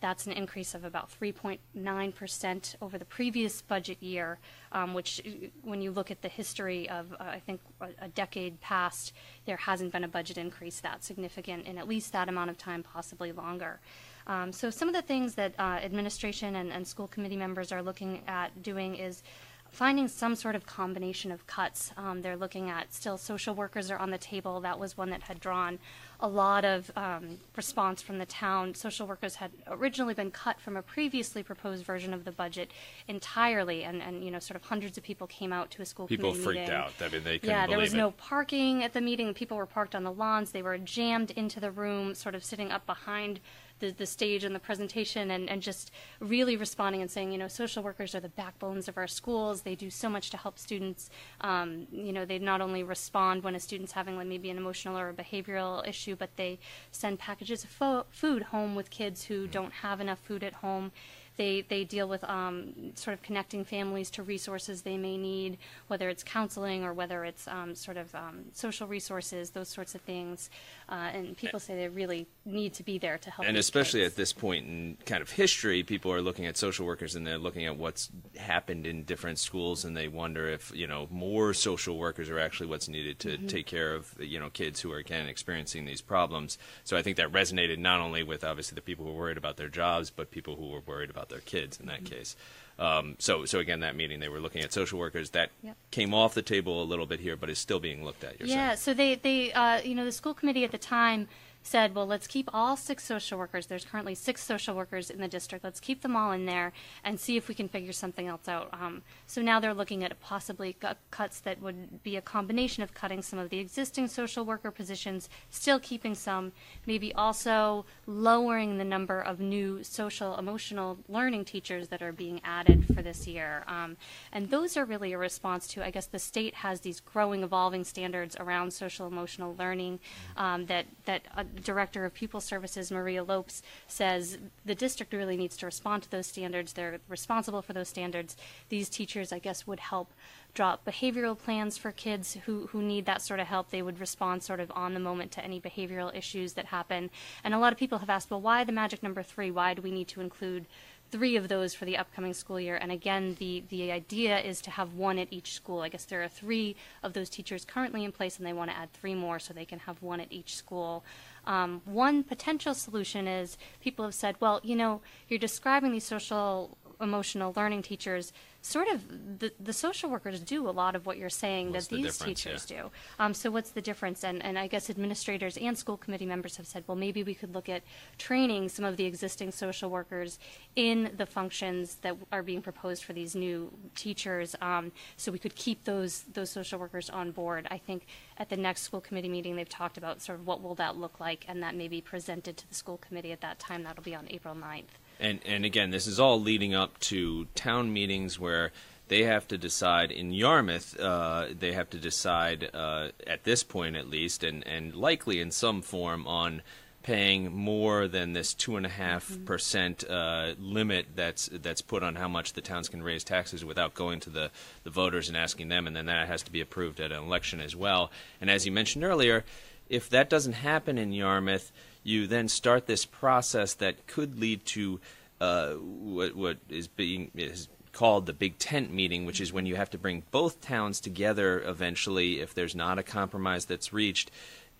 That's 0.00 0.26
an 0.26 0.32
increase 0.32 0.74
of 0.74 0.84
about 0.84 1.10
3.9% 1.10 2.76
over 2.80 2.98
the 2.98 3.04
previous 3.04 3.62
budget 3.62 4.00
year, 4.00 4.38
um, 4.70 4.94
which, 4.94 5.20
uh, 5.26 5.48
when 5.62 5.82
you 5.82 5.90
look 5.90 6.12
at 6.12 6.22
the 6.22 6.28
history 6.28 6.88
of, 6.88 7.12
uh, 7.14 7.16
I 7.24 7.40
think, 7.40 7.60
a, 7.80 7.88
a, 8.02 8.08
decade 8.08 8.60
past, 8.60 9.12
there 9.44 9.56
hasn't 9.56 9.92
been 9.92 10.04
a 10.04 10.08
budget 10.08 10.38
increase 10.38 10.78
that 10.80 11.02
significant 11.02 11.66
in 11.66 11.78
at 11.78 11.88
least 11.88 12.12
that 12.12 12.28
amount 12.28 12.50
of 12.50 12.58
time, 12.58 12.84
possibly 12.84 13.32
longer. 13.32 13.80
Um, 14.28 14.52
so 14.52 14.68
some 14.70 14.88
of 14.88 14.94
the 14.94 15.02
things 15.02 15.34
that 15.34 15.54
uh, 15.58 15.80
administration 15.82 16.56
and, 16.56 16.70
and 16.70 16.86
school 16.86 17.08
committee 17.08 17.36
members 17.36 17.72
are 17.72 17.82
looking 17.82 18.22
at 18.28 18.62
doing 18.62 18.94
is 18.94 19.22
finding 19.70 20.08
some 20.08 20.34
sort 20.34 20.54
of 20.54 20.66
combination 20.66 21.30
of 21.30 21.46
cuts. 21.46 21.92
Um, 21.96 22.22
they're 22.22 22.36
looking 22.36 22.70
at 22.70 22.92
still 22.92 23.18
social 23.18 23.54
workers 23.54 23.90
are 23.90 23.98
on 23.98 24.10
the 24.10 24.18
table. 24.18 24.60
That 24.60 24.78
was 24.78 24.96
one 24.96 25.10
that 25.10 25.22
had 25.22 25.40
drawn 25.40 25.78
a 26.20 26.28
lot 26.28 26.64
of 26.64 26.90
um, 26.96 27.38
response 27.56 28.02
from 28.02 28.18
the 28.18 28.26
town. 28.26 28.74
Social 28.74 29.06
workers 29.06 29.36
had 29.36 29.52
originally 29.68 30.14
been 30.14 30.30
cut 30.30 30.60
from 30.60 30.76
a 30.76 30.82
previously 30.82 31.42
proposed 31.42 31.84
version 31.84 32.12
of 32.12 32.24
the 32.24 32.32
budget 32.32 32.72
entirely, 33.06 33.84
and, 33.84 34.02
and 34.02 34.24
you 34.24 34.30
know, 34.30 34.40
sort 34.40 34.56
of 34.56 34.64
hundreds 34.64 34.98
of 34.98 35.04
people 35.04 35.26
came 35.26 35.52
out 35.52 35.70
to 35.70 35.82
a 35.82 35.86
school 35.86 36.08
people 36.08 36.34
freaked 36.34 36.60
meeting. 36.60 36.74
out. 36.74 36.92
I 37.00 37.08
mean, 37.08 37.22
they 37.22 37.38
couldn't 37.38 37.54
yeah, 37.54 37.66
there 37.66 37.78
was 37.78 37.94
it. 37.94 37.96
no 37.96 38.10
parking 38.12 38.82
at 38.82 38.94
the 38.94 39.00
meeting. 39.00 39.32
People 39.32 39.56
were 39.56 39.66
parked 39.66 39.94
on 39.94 40.02
the 40.02 40.12
lawns. 40.12 40.50
They 40.50 40.62
were 40.62 40.78
jammed 40.78 41.30
into 41.32 41.60
the 41.60 41.70
room, 41.70 42.14
sort 42.14 42.34
of 42.34 42.42
sitting 42.42 42.72
up 42.72 42.84
behind 42.86 43.38
the, 43.80 43.90
the 43.90 44.06
stage 44.06 44.44
and 44.44 44.54
the 44.54 44.60
presentation 44.60 45.30
and, 45.30 45.48
and 45.48 45.62
just 45.62 45.90
really 46.20 46.56
responding 46.56 47.02
and 47.02 47.10
saying, 47.10 47.32
you 47.32 47.38
know, 47.38 47.48
social 47.48 47.82
workers 47.82 48.14
are 48.14 48.20
the 48.20 48.28
backbones 48.28 48.88
of 48.88 48.96
our 48.96 49.06
schools. 49.06 49.62
They 49.62 49.74
do 49.74 49.90
so 49.90 50.08
much 50.08 50.30
to 50.30 50.36
help 50.36 50.58
students. 50.58 51.10
Um, 51.40 51.86
you 51.90 52.12
know, 52.12 52.24
they 52.24 52.38
not 52.38 52.60
only 52.60 52.82
respond 52.82 53.42
when 53.42 53.54
a 53.54 53.60
student's 53.60 53.92
having 53.92 54.16
like 54.16 54.26
maybe 54.26 54.50
an 54.50 54.56
emotional 54.56 54.98
or 54.98 55.08
a 55.08 55.14
behavioral 55.14 55.86
issue, 55.86 56.16
but 56.16 56.36
they 56.36 56.58
send 56.90 57.18
packages 57.18 57.64
of 57.64 57.70
fo- 57.70 58.06
food 58.10 58.44
home 58.44 58.74
with 58.74 58.90
kids 58.90 59.24
who 59.24 59.46
don't 59.46 59.72
have 59.72 60.00
enough 60.00 60.18
food 60.18 60.42
at 60.42 60.54
home. 60.54 60.92
They, 61.38 61.62
they 61.62 61.84
deal 61.84 62.06
with 62.06 62.22
um, 62.24 62.92
sort 62.94 63.14
of 63.14 63.22
connecting 63.22 63.64
families 63.64 64.10
to 64.10 64.22
resources 64.22 64.82
they 64.82 64.98
may 64.98 65.16
need, 65.16 65.56
whether 65.86 66.10
it's 66.10 66.22
counseling 66.22 66.84
or 66.84 66.92
whether 66.92 67.24
it's 67.24 67.48
um, 67.48 67.74
sort 67.74 67.96
of 67.96 68.14
um, 68.14 68.44
social 68.52 68.86
resources, 68.86 69.50
those 69.50 69.68
sorts 69.70 69.94
of 69.94 70.02
things. 70.02 70.50
Uh, 70.90 71.08
and 71.14 71.36
people 71.36 71.58
say 71.58 71.74
they 71.74 71.88
really 71.88 72.26
need 72.44 72.74
to 72.74 72.82
be 72.82 72.98
there 72.98 73.16
to 73.16 73.30
help. 73.30 73.48
And 73.48 73.56
especially 73.56 74.00
kids. 74.00 74.12
at 74.12 74.16
this 74.16 74.34
point 74.34 74.66
in 74.66 74.98
kind 75.06 75.22
of 75.22 75.30
history, 75.30 75.82
people 75.82 76.12
are 76.12 76.20
looking 76.20 76.44
at 76.44 76.58
social 76.58 76.84
workers 76.84 77.14
and 77.14 77.26
they're 77.26 77.38
looking 77.38 77.64
at 77.64 77.78
what's 77.78 78.10
happened 78.36 78.86
in 78.86 79.04
different 79.04 79.38
schools, 79.38 79.86
and 79.86 79.96
they 79.96 80.08
wonder 80.08 80.46
if 80.48 80.70
you 80.74 80.86
know 80.86 81.08
more 81.10 81.54
social 81.54 81.96
workers 81.96 82.28
are 82.28 82.38
actually 82.38 82.66
what's 82.66 82.88
needed 82.88 83.18
to 83.20 83.38
Mm-hmm. 83.38 83.46
take 83.46 83.66
care 83.66 83.94
of 83.94 84.14
you 84.18 84.40
know 84.40 84.50
kids 84.50 84.80
who 84.80 84.90
are 84.90 84.98
again 84.98 85.28
experiencing 85.28 85.84
these 85.84 86.00
problems. 86.00 86.58
So 86.84 86.96
I 86.96 87.02
think 87.02 87.16
that 87.18 87.30
resonated 87.30 87.78
not 87.78 88.00
only 88.00 88.22
with 88.22 88.42
obviously 88.42 88.74
the 88.74 88.82
people 88.82 89.04
who 89.04 89.12
were 89.12 89.18
worried 89.18 89.38
about 89.38 89.56
their 89.56 89.68
jobs, 89.68 90.10
but 90.10 90.30
people 90.30 90.56
who 90.56 90.68
were 90.70 90.80
worried 90.80 91.10
about 91.10 91.27
their 91.28 91.40
kids 91.40 91.78
in 91.80 91.86
that 91.86 92.04
Mm-hmm. 92.04 92.14
case. 92.14 92.36
Um, 92.78 93.16
so, 93.18 93.44
so 93.44 93.58
again, 93.58 93.80
that 93.80 93.96
meeting 93.96 94.20
they 94.20 94.28
were 94.28 94.38
looking 94.38 94.62
at 94.62 94.72
social 94.72 95.00
workers. 95.00 95.30
That 95.30 95.50
Yep. 95.64 95.76
came 95.90 96.14
off 96.14 96.34
the 96.34 96.42
table 96.42 96.80
a 96.80 96.84
little 96.84 97.06
bit 97.06 97.18
here, 97.20 97.36
but 97.36 97.50
is 97.50 97.58
still 97.58 97.80
being 97.80 98.04
looked 98.04 98.22
at. 98.22 98.38
You're 98.38 98.48
yeah, 98.48 98.68
saying. 98.68 98.76
so 98.78 98.94
they, 98.94 99.14
they 99.16 99.52
uh, 99.52 99.80
you 99.82 99.94
know, 99.96 100.04
the 100.04 100.12
school 100.12 100.32
committee 100.34 100.62
at 100.64 100.70
the 100.70 100.78
time 100.78 101.26
said, 101.68 101.94
well, 101.94 102.06
let's 102.06 102.26
keep 102.26 102.48
all 102.52 102.76
six 102.76 103.04
social 103.04 103.38
workers. 103.38 103.66
There's 103.66 103.84
currently 103.84 104.14
six 104.14 104.42
social 104.42 104.74
workers 104.74 105.10
in 105.10 105.20
the 105.20 105.28
district. 105.28 105.62
Let's 105.62 105.80
keep 105.80 106.00
them 106.00 106.16
all 106.16 106.32
in 106.32 106.46
there 106.46 106.72
and 107.04 107.20
see 107.20 107.36
if 107.36 107.46
we 107.46 107.54
can 107.54 107.68
figure 107.68 107.92
something 107.92 108.26
else 108.26 108.48
out. 108.48 108.70
Um, 108.72 109.02
so 109.26 109.42
now 109.42 109.60
they're 109.60 109.74
looking 109.74 110.02
at 110.02 110.18
possibly 110.20 110.76
cuts 111.10 111.40
that 111.40 111.60
would 111.60 112.02
be 112.02 112.16
a 112.16 112.22
combination 112.22 112.82
of 112.82 112.94
cutting 112.94 113.20
some 113.22 113.38
of 113.38 113.50
the 113.50 113.58
existing 113.58 114.08
social 114.08 114.44
worker 114.44 114.70
positions, 114.70 115.28
still 115.50 115.78
keeping 115.78 116.14
some, 116.14 116.52
maybe 116.86 117.12
also 117.14 117.84
lowering 118.06 118.78
the 118.78 118.84
number 118.84 119.20
of 119.20 119.38
new 119.38 119.84
social 119.84 120.36
emotional 120.36 120.98
learning 121.08 121.44
teachers 121.44 121.88
that 121.88 122.00
are 122.00 122.12
being 122.12 122.40
added 122.44 122.86
for 122.94 123.02
this 123.02 123.26
year. 123.26 123.64
Um, 123.66 123.96
and 124.32 124.48
those 124.50 124.76
are 124.76 124.86
really 124.86 125.12
a 125.12 125.18
response 125.18 125.66
to, 125.68 125.84
I 125.84 125.90
guess, 125.90 126.06
the 126.06 126.18
state 126.18 126.54
has 126.54 126.80
these 126.80 127.00
growing, 127.00 127.42
evolving 127.42 127.84
standards 127.84 128.36
around 128.40 128.72
social 128.72 129.06
emotional 129.06 129.54
learning 129.58 130.00
um, 130.36 130.66
that 130.66 130.86
that 131.04 131.22
uh, 131.36 131.44
director 131.58 132.04
of 132.04 132.14
pupil 132.14 132.40
services 132.40 132.90
Maria 132.90 133.22
Lopes 133.22 133.62
says 133.86 134.38
the 134.64 134.74
district 134.74 135.12
really 135.12 135.36
needs 135.36 135.56
to 135.58 135.66
respond 135.66 136.02
to 136.02 136.10
those 136.10 136.26
standards. 136.26 136.72
They're 136.72 137.00
responsible 137.08 137.62
for 137.62 137.72
those 137.72 137.88
standards. 137.88 138.36
These 138.68 138.88
teachers, 138.88 139.32
I 139.32 139.38
guess, 139.38 139.66
would 139.66 139.80
help 139.80 140.12
draw 140.54 140.72
up 140.72 140.84
behavioral 140.84 141.38
plans 141.38 141.76
for 141.76 141.92
kids 141.92 142.36
who, 142.46 142.68
who 142.68 142.82
need 142.82 143.06
that 143.06 143.22
sort 143.22 143.40
of 143.40 143.46
help. 143.46 143.70
They 143.70 143.82
would 143.82 144.00
respond 144.00 144.42
sort 144.42 144.60
of 144.60 144.72
on 144.74 144.94
the 144.94 145.00
moment 145.00 145.30
to 145.32 145.44
any 145.44 145.60
behavioral 145.60 146.14
issues 146.14 146.54
that 146.54 146.66
happen. 146.66 147.10
And 147.44 147.54
a 147.54 147.58
lot 147.58 147.72
of 147.72 147.78
people 147.78 147.98
have 147.98 148.10
asked, 148.10 148.30
well, 148.30 148.40
why 148.40 148.64
the 148.64 148.72
magic 148.72 149.02
number 149.02 149.22
three? 149.22 149.50
Why 149.50 149.74
do 149.74 149.82
we 149.82 149.90
need 149.90 150.08
to 150.08 150.20
include 150.20 150.66
three 151.10 151.36
of 151.36 151.48
those 151.48 151.74
for 151.74 151.84
the 151.84 151.96
upcoming 151.96 152.34
school 152.34 152.60
year. 152.60 152.76
And 152.76 152.92
again, 152.92 153.36
the, 153.38 153.62
the 153.68 153.90
idea 153.90 154.38
is 154.38 154.60
to 154.62 154.70
have 154.70 154.94
one 154.94 155.18
at 155.18 155.28
each 155.30 155.54
school. 155.54 155.80
I 155.80 155.88
guess 155.88 156.04
there 156.04 156.22
are 156.22 156.28
three 156.28 156.76
of 157.02 157.12
those 157.12 157.30
teachers 157.30 157.64
currently 157.64 158.04
in 158.04 158.12
place, 158.12 158.38
and 158.38 158.46
they 158.46 158.52
want 158.52 158.70
to 158.70 158.76
add 158.76 158.92
three 158.92 159.14
more 159.14 159.38
so 159.38 159.54
they 159.54 159.64
can 159.64 159.80
have 159.80 160.02
one 160.02 160.20
at 160.20 160.32
each 160.32 160.54
school. 160.56 161.04
Um, 161.46 161.82
one 161.84 162.24
potential 162.24 162.74
solution 162.74 163.26
is 163.26 163.56
people 163.80 164.04
have 164.04 164.14
said, 164.14 164.36
well, 164.40 164.60
you 164.62 164.76
know, 164.76 165.00
you're 165.28 165.38
describing 165.38 165.92
these 165.92 166.04
social 166.04 166.76
emotional 167.00 167.52
learning 167.56 167.82
teachers 167.82 168.32
sort 168.60 168.88
of 168.88 169.38
the, 169.38 169.52
the 169.60 169.72
social 169.72 170.10
workers 170.10 170.40
do 170.40 170.68
a 170.68 170.70
lot 170.70 170.96
of 170.96 171.06
what 171.06 171.16
you're 171.16 171.30
saying 171.30 171.72
What's 171.72 171.86
that 171.86 171.96
the 171.96 172.02
these 172.02 172.18
teachers 172.18 172.66
yeah. 172.68 172.82
do. 172.82 172.90
Um, 173.18 173.32
so 173.34 173.50
what's 173.50 173.70
the 173.70 173.80
difference? 173.80 174.24
And, 174.24 174.44
and 174.44 174.58
I 174.58 174.66
guess 174.66 174.90
administrators 174.90 175.56
and 175.56 175.78
school 175.78 175.96
committee 175.96 176.26
members 176.26 176.56
have 176.56 176.66
said, 176.66 176.84
well, 176.86 176.96
maybe 176.96 177.22
we 177.22 177.34
could 177.34 177.54
look 177.54 177.68
at 177.68 177.82
training 178.18 178.68
some 178.68 178.84
of 178.84 178.96
the 178.96 179.04
existing 179.04 179.52
social 179.52 179.90
workers 179.90 180.38
in 180.74 181.12
the 181.16 181.26
functions 181.26 181.96
that 181.96 182.16
are 182.32 182.42
being 182.42 182.60
proposed 182.60 183.04
for 183.04 183.12
these 183.12 183.34
new 183.34 183.72
teachers, 183.94 184.56
um, 184.60 184.92
so 185.16 185.30
we 185.30 185.38
could 185.38 185.54
keep 185.54 185.84
those 185.84 186.22
those 186.32 186.50
social 186.50 186.78
workers 186.78 187.08
on 187.10 187.30
board. 187.30 187.66
I 187.70 187.78
think 187.78 188.06
at 188.36 188.48
the 188.48 188.56
next 188.56 188.82
school 188.82 189.00
committee 189.00 189.28
meeting, 189.28 189.56
they've 189.56 189.68
talked 189.68 189.98
about 189.98 190.20
sort 190.20 190.38
of 190.38 190.46
what 190.46 190.62
will 190.62 190.74
that 190.76 190.96
look 190.96 191.20
like, 191.20 191.44
and 191.48 191.62
that 191.62 191.74
may 191.74 191.88
be 191.88 192.00
presented 192.00 192.56
to 192.56 192.68
the 192.68 192.74
school 192.74 192.98
committee 192.98 193.32
at 193.32 193.40
that 193.40 193.58
time. 193.58 193.82
That'll 193.82 194.02
be 194.02 194.14
on 194.14 194.26
April 194.30 194.54
9th. 194.54 194.98
And 195.20 195.40
and 195.44 195.64
again, 195.64 195.90
this 195.90 196.06
is 196.06 196.20
all 196.20 196.40
leading 196.40 196.74
up 196.74 196.98
to 197.00 197.46
town 197.54 197.92
meetings 197.92 198.38
where 198.38 198.72
they 199.08 199.24
have 199.24 199.48
to 199.48 199.58
decide 199.58 200.10
in 200.10 200.32
Yarmouth. 200.32 200.98
Uh, 200.98 201.46
they 201.58 201.72
have 201.72 201.90
to 201.90 201.98
decide 201.98 202.70
uh, 202.74 203.08
at 203.26 203.44
this 203.44 203.62
point, 203.64 203.96
at 203.96 204.08
least, 204.08 204.44
and 204.44 204.66
and 204.66 204.94
likely 204.94 205.40
in 205.40 205.50
some 205.50 205.82
form 205.82 206.26
on 206.26 206.62
paying 207.02 207.54
more 207.54 208.06
than 208.06 208.34
this 208.34 208.52
two 208.52 208.76
and 208.76 208.84
a 208.84 208.88
half 208.88 209.38
percent 209.46 210.04
uh, 210.10 210.52
limit 210.58 211.06
that's 211.14 211.48
that's 211.52 211.80
put 211.80 212.02
on 212.02 212.16
how 212.16 212.28
much 212.28 212.52
the 212.52 212.60
towns 212.60 212.88
can 212.88 213.02
raise 213.02 213.24
taxes 213.24 213.64
without 213.64 213.94
going 213.94 214.20
to 214.20 214.30
the 214.30 214.50
the 214.84 214.90
voters 214.90 215.28
and 215.28 215.36
asking 215.36 215.68
them, 215.68 215.86
and 215.86 215.96
then 215.96 216.06
that 216.06 216.28
has 216.28 216.42
to 216.42 216.52
be 216.52 216.60
approved 216.60 217.00
at 217.00 217.10
an 217.10 217.22
election 217.22 217.60
as 217.60 217.74
well. 217.74 218.10
And 218.40 218.50
as 218.50 218.66
you 218.66 218.72
mentioned 218.72 219.04
earlier, 219.04 219.44
if 219.88 220.10
that 220.10 220.28
doesn't 220.28 220.52
happen 220.52 220.98
in 220.98 221.12
Yarmouth, 221.12 221.72
you 222.02 222.26
then 222.26 222.48
start 222.48 222.86
this 222.86 223.04
process 223.04 223.74
that 223.74 224.06
could 224.06 224.38
lead 224.38 224.64
to 224.66 225.00
uh, 225.40 225.74
what, 225.74 226.34
what 226.34 226.58
is 226.68 226.88
being 226.88 227.30
is 227.34 227.68
called 227.92 228.26
the 228.26 228.32
big 228.32 228.58
tent 228.58 228.92
meeting, 228.92 229.24
which 229.24 229.40
is 229.40 229.52
when 229.52 229.66
you 229.66 229.76
have 229.76 229.90
to 229.90 229.98
bring 229.98 230.22
both 230.30 230.60
towns 230.60 231.00
together 231.00 231.60
eventually 231.64 232.40
if 232.40 232.54
there's 232.54 232.74
not 232.74 232.98
a 232.98 233.02
compromise 233.02 233.64
that's 233.64 233.92
reached. 233.92 234.30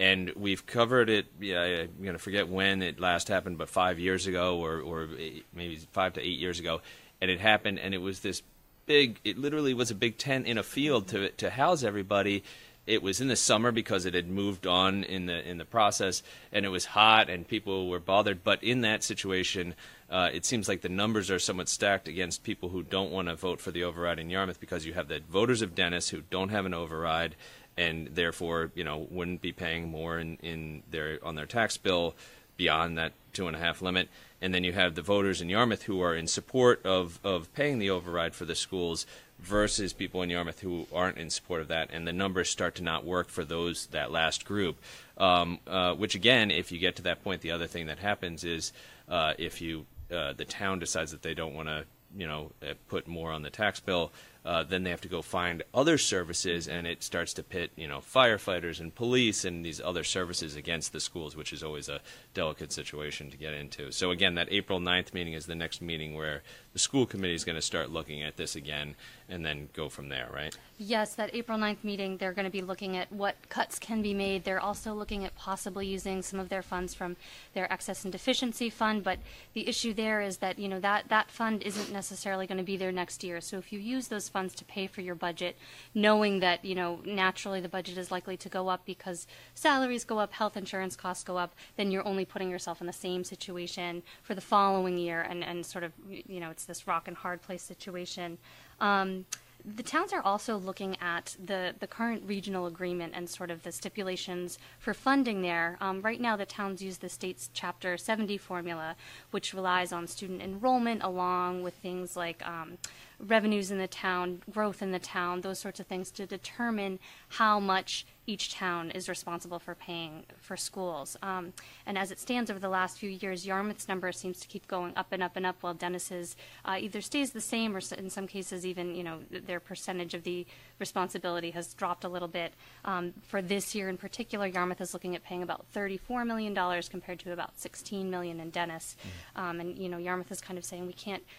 And 0.00 0.32
we've 0.36 0.64
covered 0.64 1.10
it. 1.10 1.26
Yeah, 1.40 1.62
I'm 1.62 2.02
going 2.02 2.12
to 2.12 2.20
forget 2.20 2.48
when 2.48 2.82
it 2.82 3.00
last 3.00 3.26
happened, 3.26 3.58
but 3.58 3.68
five 3.68 3.98
years 3.98 4.28
ago, 4.28 4.60
or 4.60 4.80
or 4.80 5.08
maybe 5.52 5.76
five 5.90 6.12
to 6.12 6.20
eight 6.20 6.38
years 6.38 6.60
ago, 6.60 6.80
and 7.20 7.28
it 7.32 7.40
happened, 7.40 7.80
and 7.80 7.92
it 7.92 7.98
was 7.98 8.20
this 8.20 8.44
big. 8.86 9.18
It 9.24 9.38
literally 9.38 9.74
was 9.74 9.90
a 9.90 9.96
big 9.96 10.16
tent 10.16 10.46
in 10.46 10.56
a 10.56 10.62
field 10.62 11.08
to 11.08 11.30
to 11.30 11.50
house 11.50 11.82
everybody. 11.82 12.44
It 12.88 13.02
was 13.02 13.20
in 13.20 13.28
the 13.28 13.36
summer 13.36 13.70
because 13.70 14.06
it 14.06 14.14
had 14.14 14.28
moved 14.28 14.66
on 14.66 15.04
in 15.04 15.26
the 15.26 15.46
in 15.48 15.58
the 15.58 15.64
process, 15.64 16.22
and 16.52 16.64
it 16.64 16.70
was 16.70 16.86
hot, 16.86 17.28
and 17.28 17.46
people 17.46 17.88
were 17.88 18.00
bothered. 18.00 18.42
But 18.42 18.64
in 18.64 18.80
that 18.80 19.04
situation, 19.04 19.74
uh, 20.10 20.30
it 20.32 20.44
seems 20.44 20.68
like 20.68 20.80
the 20.80 20.88
numbers 20.88 21.30
are 21.30 21.38
somewhat 21.38 21.68
stacked 21.68 22.08
against 22.08 22.42
people 22.42 22.70
who 22.70 22.82
don't 22.82 23.12
want 23.12 23.28
to 23.28 23.36
vote 23.36 23.60
for 23.60 23.70
the 23.70 23.84
override 23.84 24.18
in 24.18 24.30
Yarmouth 24.30 24.58
because 24.58 24.86
you 24.86 24.94
have 24.94 25.08
the 25.08 25.20
voters 25.30 25.60
of 25.60 25.74
Dennis 25.74 26.08
who 26.08 26.22
don't 26.30 26.48
have 26.48 26.66
an 26.66 26.74
override 26.74 27.36
and 27.76 28.08
therefore 28.08 28.72
you 28.74 28.82
know 28.82 29.06
wouldn't 29.10 29.42
be 29.42 29.52
paying 29.52 29.88
more 29.88 30.18
in, 30.18 30.36
in 30.42 30.82
their 30.90 31.18
on 31.22 31.34
their 31.34 31.46
tax 31.46 31.76
bill 31.76 32.14
beyond 32.56 32.98
that 32.98 33.12
two 33.32 33.46
and 33.46 33.56
a 33.56 33.60
half 33.60 33.80
limit. 33.80 34.08
And 34.42 34.52
then 34.52 34.64
you 34.64 34.72
have 34.72 34.94
the 34.94 35.02
voters 35.02 35.40
in 35.40 35.48
Yarmouth 35.48 35.84
who 35.84 36.00
are 36.00 36.14
in 36.14 36.26
support 36.26 36.84
of, 36.84 37.18
of 37.24 37.52
paying 37.54 37.78
the 37.78 37.90
override 37.90 38.34
for 38.34 38.44
the 38.44 38.54
schools 38.54 39.06
versus 39.40 39.92
people 39.92 40.22
in 40.22 40.30
Yarmouth 40.30 40.60
who 40.60 40.86
aren't 40.92 41.18
in 41.18 41.30
support 41.30 41.60
of 41.60 41.68
that, 41.68 41.90
and 41.92 42.06
the 42.06 42.12
numbers 42.12 42.48
start 42.48 42.74
to 42.76 42.82
not 42.82 43.04
work 43.04 43.28
for 43.28 43.44
those 43.44 43.86
that 43.86 44.10
last 44.10 44.44
group. 44.44 44.76
Um, 45.16 45.58
uh, 45.66 45.94
which 45.94 46.14
again, 46.14 46.50
if 46.50 46.70
you 46.70 46.78
get 46.78 46.96
to 46.96 47.02
that 47.02 47.24
point, 47.24 47.40
the 47.40 47.50
other 47.50 47.66
thing 47.66 47.86
that 47.86 47.98
happens 47.98 48.44
is 48.44 48.72
uh, 49.08 49.34
if 49.38 49.60
you 49.60 49.86
uh, 50.12 50.32
the 50.32 50.44
town 50.44 50.78
decides 50.78 51.10
that 51.10 51.22
they 51.22 51.34
don't 51.34 51.54
want 51.54 51.68
to, 51.68 51.84
you 52.16 52.26
know, 52.26 52.50
uh, 52.62 52.74
put 52.88 53.06
more 53.06 53.30
on 53.32 53.42
the 53.42 53.50
tax 53.50 53.80
bill, 53.80 54.12
uh, 54.48 54.64
then 54.64 54.82
they 54.82 54.88
have 54.88 55.02
to 55.02 55.08
go 55.08 55.20
find 55.20 55.62
other 55.74 55.98
services, 55.98 56.68
and 56.68 56.86
it 56.86 57.02
starts 57.02 57.34
to 57.34 57.42
pit, 57.42 57.70
you 57.76 57.86
know, 57.86 57.98
firefighters 57.98 58.80
and 58.80 58.94
police 58.94 59.44
and 59.44 59.62
these 59.62 59.78
other 59.78 60.02
services 60.02 60.56
against 60.56 60.94
the 60.94 61.00
schools, 61.00 61.36
which 61.36 61.52
is 61.52 61.62
always 61.62 61.86
a 61.90 62.00
delicate 62.32 62.72
situation 62.72 63.30
to 63.30 63.36
get 63.36 63.52
into. 63.52 63.92
So 63.92 64.10
again, 64.10 64.36
that 64.36 64.48
April 64.50 64.80
9th 64.80 65.12
meeting 65.12 65.34
is 65.34 65.44
the 65.44 65.54
next 65.54 65.82
meeting 65.82 66.14
where 66.14 66.42
the 66.72 66.78
school 66.78 67.04
committee 67.04 67.34
is 67.34 67.44
going 67.44 67.56
to 67.56 67.62
start 67.62 67.90
looking 67.90 68.22
at 68.22 68.38
this 68.38 68.56
again 68.56 68.94
and 69.28 69.44
then 69.44 69.68
go 69.74 69.90
from 69.90 70.08
there, 70.08 70.30
right? 70.32 70.56
Yes, 70.78 71.14
that 71.16 71.34
April 71.34 71.58
9th 71.58 71.84
meeting, 71.84 72.16
they're 72.16 72.32
going 72.32 72.46
to 72.46 72.50
be 72.50 72.62
looking 72.62 72.96
at 72.96 73.12
what 73.12 73.36
cuts 73.50 73.78
can 73.78 74.00
be 74.00 74.14
made. 74.14 74.44
They're 74.44 74.60
also 74.60 74.94
looking 74.94 75.26
at 75.26 75.36
possibly 75.36 75.86
using 75.86 76.22
some 76.22 76.40
of 76.40 76.48
their 76.48 76.62
funds 76.62 76.94
from 76.94 77.16
their 77.52 77.70
excess 77.70 78.04
and 78.04 78.12
deficiency 78.12 78.70
fund, 78.70 79.04
but 79.04 79.18
the 79.52 79.68
issue 79.68 79.92
there 79.92 80.22
is 80.22 80.38
that, 80.38 80.58
you 80.58 80.68
know, 80.68 80.80
that, 80.80 81.10
that 81.10 81.30
fund 81.30 81.62
isn't 81.64 81.92
necessarily 81.92 82.46
going 82.46 82.56
to 82.56 82.64
be 82.64 82.78
there 82.78 82.92
next 82.92 83.22
year. 83.22 83.42
So 83.42 83.58
if 83.58 83.72
you 83.72 83.78
use 83.78 84.08
those 84.08 84.30
funds 84.30 84.37
to 84.46 84.64
pay 84.64 84.86
for 84.86 85.00
your 85.00 85.16
budget, 85.16 85.56
knowing 85.94 86.38
that, 86.38 86.64
you 86.64 86.74
know, 86.74 87.00
naturally 87.04 87.60
the 87.60 87.68
budget 87.68 87.98
is 87.98 88.10
likely 88.10 88.36
to 88.36 88.48
go 88.48 88.68
up 88.68 88.84
because 88.84 89.26
salaries 89.54 90.04
go 90.04 90.18
up, 90.18 90.32
health 90.32 90.56
insurance 90.56 90.94
costs 90.94 91.24
go 91.24 91.36
up, 91.36 91.54
then 91.76 91.90
you're 91.90 92.06
only 92.06 92.24
putting 92.24 92.50
yourself 92.50 92.80
in 92.80 92.86
the 92.86 92.92
same 92.92 93.24
situation 93.24 94.02
for 94.22 94.34
the 94.34 94.40
following 94.40 94.96
year 94.96 95.22
and, 95.22 95.42
and 95.42 95.66
sort 95.66 95.82
of, 95.82 95.92
you 96.08 96.38
know, 96.38 96.50
it's 96.50 96.64
this 96.64 96.86
rock 96.86 97.08
and 97.08 97.16
hard 97.16 97.42
place 97.42 97.62
situation. 97.62 98.38
Um, 98.80 99.24
the 99.64 99.82
towns 99.82 100.12
are 100.12 100.22
also 100.22 100.56
looking 100.56 100.96
at 101.00 101.36
the, 101.44 101.74
the 101.78 101.86
current 101.86 102.22
regional 102.26 102.66
agreement 102.66 103.12
and 103.14 103.28
sort 103.28 103.50
of 103.50 103.62
the 103.62 103.72
stipulations 103.72 104.58
for 104.78 104.94
funding 104.94 105.42
there. 105.42 105.76
Um, 105.80 106.00
right 106.00 106.20
now, 106.20 106.36
the 106.36 106.46
towns 106.46 106.82
use 106.82 106.98
the 106.98 107.08
state's 107.08 107.50
Chapter 107.52 107.96
70 107.96 108.38
formula, 108.38 108.96
which 109.30 109.52
relies 109.52 109.92
on 109.92 110.06
student 110.06 110.42
enrollment 110.42 111.02
along 111.02 111.62
with 111.62 111.74
things 111.74 112.16
like 112.16 112.46
um, 112.46 112.78
revenues 113.20 113.70
in 113.70 113.78
the 113.78 113.88
town, 113.88 114.42
growth 114.50 114.80
in 114.80 114.92
the 114.92 114.98
town, 114.98 115.40
those 115.40 115.58
sorts 115.58 115.80
of 115.80 115.86
things 115.86 116.10
to 116.12 116.26
determine 116.26 116.98
how 117.28 117.58
much 117.58 118.06
each 118.26 118.54
town 118.54 118.90
is 118.90 119.08
responsible 119.08 119.58
for 119.58 119.74
paying 119.74 120.22
for 120.36 120.56
schools. 120.56 121.16
Um, 121.22 121.54
and 121.86 121.96
as 121.96 122.10
it 122.10 122.20
stands 122.20 122.50
over 122.50 122.60
the 122.60 122.68
last 122.68 122.98
few 122.98 123.08
years, 123.08 123.46
Yarmouth's 123.46 123.88
number 123.88 124.12
seems 124.12 124.38
to 124.40 124.46
keep 124.46 124.68
going 124.68 124.92
up 124.96 125.08
and 125.12 125.22
up 125.22 125.34
and 125.34 125.46
up, 125.46 125.56
while 125.62 125.72
Dennis's 125.72 126.36
uh, 126.64 126.76
either 126.78 127.00
stays 127.00 127.32
the 127.32 127.40
same 127.40 127.74
or 127.74 127.80
in 127.96 128.10
some 128.10 128.26
cases 128.26 128.66
even, 128.66 128.94
you 128.94 129.02
know, 129.02 129.20
their 129.30 129.60
percentage 129.60 130.12
of 130.12 130.24
the 130.24 130.46
responsibility 130.78 131.50
has 131.52 131.72
dropped 131.72 132.04
a 132.04 132.08
little 132.08 132.28
bit. 132.28 132.52
Um, 132.84 133.14
for 133.26 133.40
this 133.40 133.74
year 133.74 133.88
in 133.88 133.96
particular, 133.96 134.46
Yarmouth 134.46 134.82
is 134.82 134.92
looking 134.92 135.16
at 135.16 135.24
paying 135.24 135.42
about 135.42 135.64
$34 135.74 136.26
million 136.26 136.54
compared 136.90 137.18
to 137.20 137.32
about 137.32 137.58
16 137.58 138.10
million 138.10 138.40
in 138.40 138.50
Dennis. 138.50 138.96
Mm-hmm. 139.00 139.48
Um, 139.48 139.60
and, 139.60 139.78
you 139.78 139.88
know, 139.88 139.98
Yarmouth 139.98 140.30
is 140.30 140.42
kind 140.42 140.58
of 140.58 140.64
saying 140.64 140.86
we 140.86 140.92
can't– 140.92 141.22